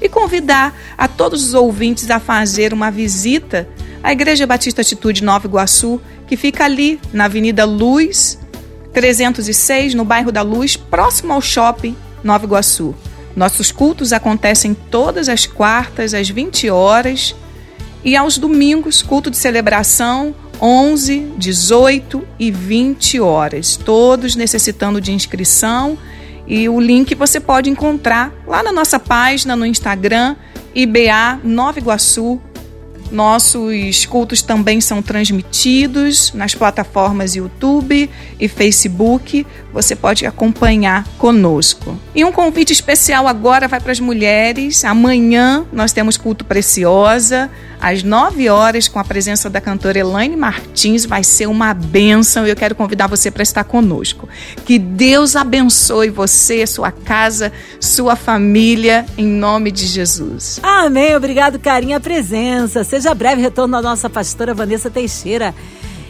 e 0.00 0.08
convidar 0.08 0.78
a 0.96 1.08
todos 1.08 1.42
os 1.42 1.54
ouvintes 1.54 2.10
a 2.10 2.20
fazer 2.20 2.72
uma 2.72 2.90
visita 2.90 3.66
à 4.02 4.12
Igreja 4.12 4.46
Batista 4.46 4.82
Atitude 4.82 5.24
Nova 5.24 5.46
Iguaçu, 5.46 6.00
que 6.26 6.36
fica 6.36 6.64
ali 6.64 7.00
na 7.12 7.24
Avenida 7.24 7.64
Luz, 7.64 8.38
306, 8.92 9.94
no 9.94 10.04
bairro 10.04 10.30
da 10.30 10.42
Luz, 10.42 10.76
próximo 10.76 11.32
ao 11.32 11.40
shopping 11.40 11.96
Nova 12.22 12.44
Iguaçu. 12.44 12.94
Nossos 13.38 13.70
cultos 13.70 14.12
acontecem 14.12 14.74
todas 14.74 15.28
as 15.28 15.46
quartas 15.46 16.12
às 16.12 16.28
20 16.28 16.68
horas. 16.70 17.36
E 18.04 18.16
aos 18.16 18.36
domingos, 18.36 19.00
culto 19.00 19.30
de 19.30 19.36
celebração 19.36 20.34
11, 20.60 21.34
18 21.38 22.26
e 22.36 22.50
20 22.50 23.20
horas, 23.20 23.76
todos 23.76 24.34
necessitando 24.34 25.00
de 25.00 25.12
inscrição. 25.12 25.96
E 26.48 26.68
o 26.68 26.80
link 26.80 27.14
você 27.14 27.38
pode 27.38 27.70
encontrar 27.70 28.32
lá 28.44 28.60
na 28.60 28.72
nossa 28.72 28.98
página 28.98 29.54
no 29.54 29.64
Instagram 29.64 30.34
IBA 30.74 31.38
Nova 31.44 31.78
Iguaçu 31.78 32.40
nossos 33.10 34.06
cultos 34.06 34.42
também 34.42 34.80
são 34.80 35.02
transmitidos 35.02 36.32
nas 36.32 36.54
plataformas 36.54 37.34
YouTube 37.34 38.08
e 38.38 38.48
Facebook. 38.48 39.46
Você 39.72 39.94
pode 39.94 40.26
acompanhar 40.26 41.06
conosco. 41.18 41.98
E 42.14 42.24
um 42.24 42.32
convite 42.32 42.72
especial 42.72 43.26
agora 43.26 43.68
vai 43.68 43.80
para 43.80 43.92
as 43.92 44.00
mulheres. 44.00 44.84
Amanhã 44.84 45.64
nós 45.72 45.92
temos 45.92 46.16
culto 46.16 46.44
preciosa 46.44 47.50
às 47.80 48.02
9 48.02 48.48
horas 48.48 48.88
com 48.88 48.98
a 48.98 49.04
presença 49.04 49.48
da 49.48 49.60
cantora 49.60 49.98
Elaine 49.98 50.36
Martins. 50.36 51.04
Vai 51.04 51.24
ser 51.24 51.46
uma 51.46 51.72
bênção 51.74 52.46
e 52.46 52.50
eu 52.50 52.56
quero 52.56 52.74
convidar 52.74 53.06
você 53.06 53.30
para 53.30 53.42
estar 53.42 53.64
conosco. 53.64 54.28
Que 54.64 54.78
Deus 54.78 55.36
abençoe 55.36 56.10
você, 56.10 56.66
sua 56.66 56.90
casa, 56.90 57.52
sua 57.80 58.16
família, 58.16 59.06
em 59.16 59.26
nome 59.26 59.70
de 59.70 59.86
Jesus. 59.86 60.60
Amém. 60.62 61.14
Obrigado, 61.16 61.58
carinho, 61.58 61.96
a 61.96 62.00
presença. 62.00 62.84
Seja 62.84 63.14
breve 63.14 63.42
retorno 63.42 63.72
da 63.72 63.82
nossa 63.82 64.10
pastora 64.10 64.54
Vanessa 64.54 64.90
Teixeira. 64.90 65.54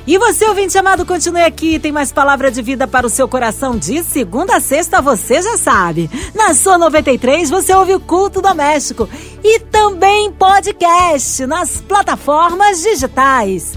E 0.09 0.17
você, 0.17 0.47
ouvinte 0.47 0.79
amado, 0.79 1.05
continue 1.05 1.43
aqui. 1.43 1.79
Tem 1.79 1.93
mais 1.93 2.11
palavra 2.11 2.51
de 2.51 2.63
vida 2.63 2.89
para 2.89 3.07
o 3.07 3.11
seu 3.11 3.29
coração 3.29 3.77
de 3.77 4.03
segunda 4.03 4.57
a 4.57 4.61
sexta, 4.61 5.03
você 5.03 5.43
já 5.43 5.59
sabe. 5.59 6.11
Na 6.35 6.55
sua 6.55 6.79
93, 6.79 7.51
você 7.51 7.75
ouve 7.75 7.93
o 7.95 8.01
culto 8.01 8.41
doméstico 8.41 9.07
e 9.45 9.61
também 9.61 10.33
podcast 10.33 11.45
nas 11.45 11.83
plataformas 11.83 12.81
digitais. 12.81 13.75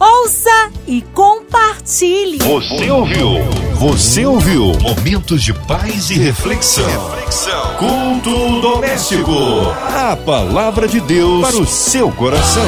Ouça 0.00 0.70
e 0.86 1.02
compartilhe. 1.12 2.38
Você 2.38 2.90
ouviu? 2.90 3.28
Você 3.74 4.24
ouviu? 4.24 4.72
Momentos 4.80 5.42
de 5.42 5.52
paz 5.52 6.08
e 6.08 6.14
reflexão. 6.14 6.86
reflexão. 6.86 7.76
Culto 7.76 8.60
doméstico. 8.62 9.30
A 9.94 10.16
palavra 10.16 10.88
de 10.88 11.00
Deus 11.00 11.46
para 11.46 11.56
o 11.58 11.66
seu 11.66 12.10
coração. 12.10 12.64